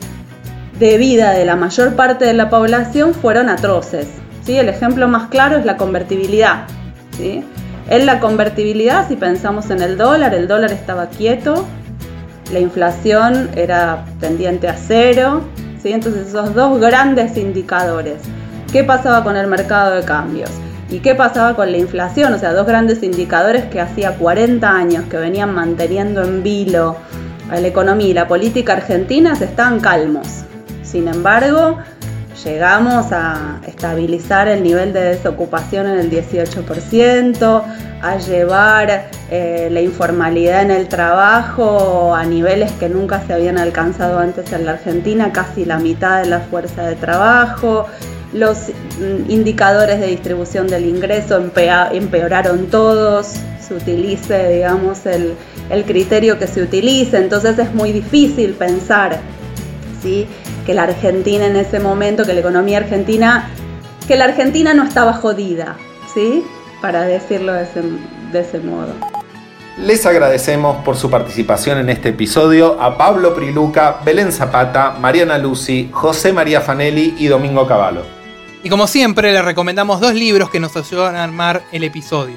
[0.80, 4.08] de vida de la mayor parte de la población fueron atroces.
[4.44, 4.58] ¿sí?
[4.58, 6.66] El ejemplo más claro es la convertibilidad.
[7.18, 7.44] ¿sí?
[7.90, 11.66] En la convertibilidad, si pensamos en el dólar, el dólar estaba quieto,
[12.52, 15.42] la inflación era tendiente a cero,
[15.82, 15.92] ¿sí?
[15.92, 18.22] entonces esos dos grandes indicadores.
[18.72, 20.52] ¿Qué pasaba con el mercado de cambios?
[20.90, 22.34] ¿Y qué pasaba con la inflación?
[22.34, 26.96] O sea, dos grandes indicadores que hacía 40 años que venían manteniendo en vilo
[27.50, 30.28] a la economía y la política argentina estaban calmos.
[30.84, 31.78] Sin embargo,
[32.44, 37.64] llegamos a estabilizar el nivel de desocupación en el 18%,
[38.02, 44.20] a llevar eh, la informalidad en el trabajo a niveles que nunca se habían alcanzado
[44.20, 47.88] antes en la Argentina, casi la mitad de la fuerza de trabajo.
[48.34, 51.38] Los mm, indicadores de distribución del ingreso
[51.92, 55.34] empeoraron todos, se utilice, digamos, el,
[55.70, 59.20] el criterio que se utilice, entonces es muy difícil pensar
[60.02, 60.28] ¿sí?
[60.66, 63.50] que la Argentina en ese momento, que la economía argentina,
[64.08, 65.78] que la Argentina no estaba jodida,
[66.14, 66.44] ¿sí?
[66.82, 67.82] para decirlo de ese,
[68.32, 68.94] de ese modo.
[69.78, 75.90] Les agradecemos por su participación en este episodio a Pablo Priluca, Belén Zapata, Mariana Lucy,
[75.92, 78.02] José María Fanelli y Domingo Cavallo.
[78.64, 82.36] Y como siempre, les recomendamos dos libros que nos ayudan a armar el episodio.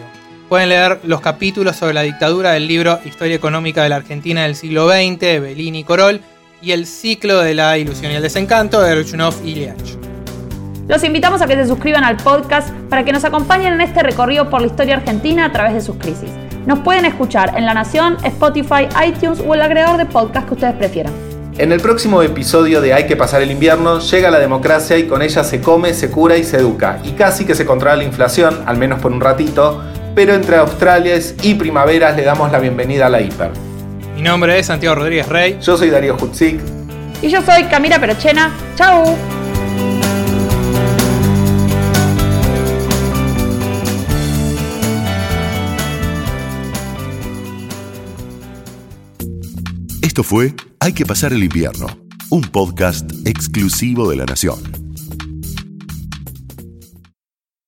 [0.51, 4.55] Pueden leer los capítulos sobre la dictadura del libro Historia Económica de la Argentina del
[4.55, 6.21] siglo XX de Bellini y Corol
[6.63, 9.97] y El ciclo de la ilusión y el desencanto de Ruchunov y Liach.
[10.89, 14.51] Los invitamos a que se suscriban al podcast para que nos acompañen en este recorrido
[14.51, 16.31] por la historia argentina a través de sus crisis.
[16.67, 20.75] Nos pueden escuchar en La Nación, Spotify, iTunes o el agregador de podcast que ustedes
[20.75, 21.13] prefieran.
[21.59, 25.23] En el próximo episodio de Hay que pasar el invierno llega la democracia y con
[25.23, 27.01] ella se come, se cura y se educa.
[27.05, 29.83] Y casi que se controla la inflación, al menos por un ratito,
[30.15, 33.70] pero entre australias y primaveras le damos la bienvenida a la hiper.
[34.21, 35.59] Mi nombre es Santiago Rodríguez Rey.
[35.62, 36.61] Yo soy Darío Hutzik.
[37.23, 38.55] Y yo soy Camila Perochena.
[38.77, 39.16] ¡Chao!
[50.03, 51.87] Esto fue Hay que pasar el invierno,
[52.29, 54.89] un podcast exclusivo de la Nación.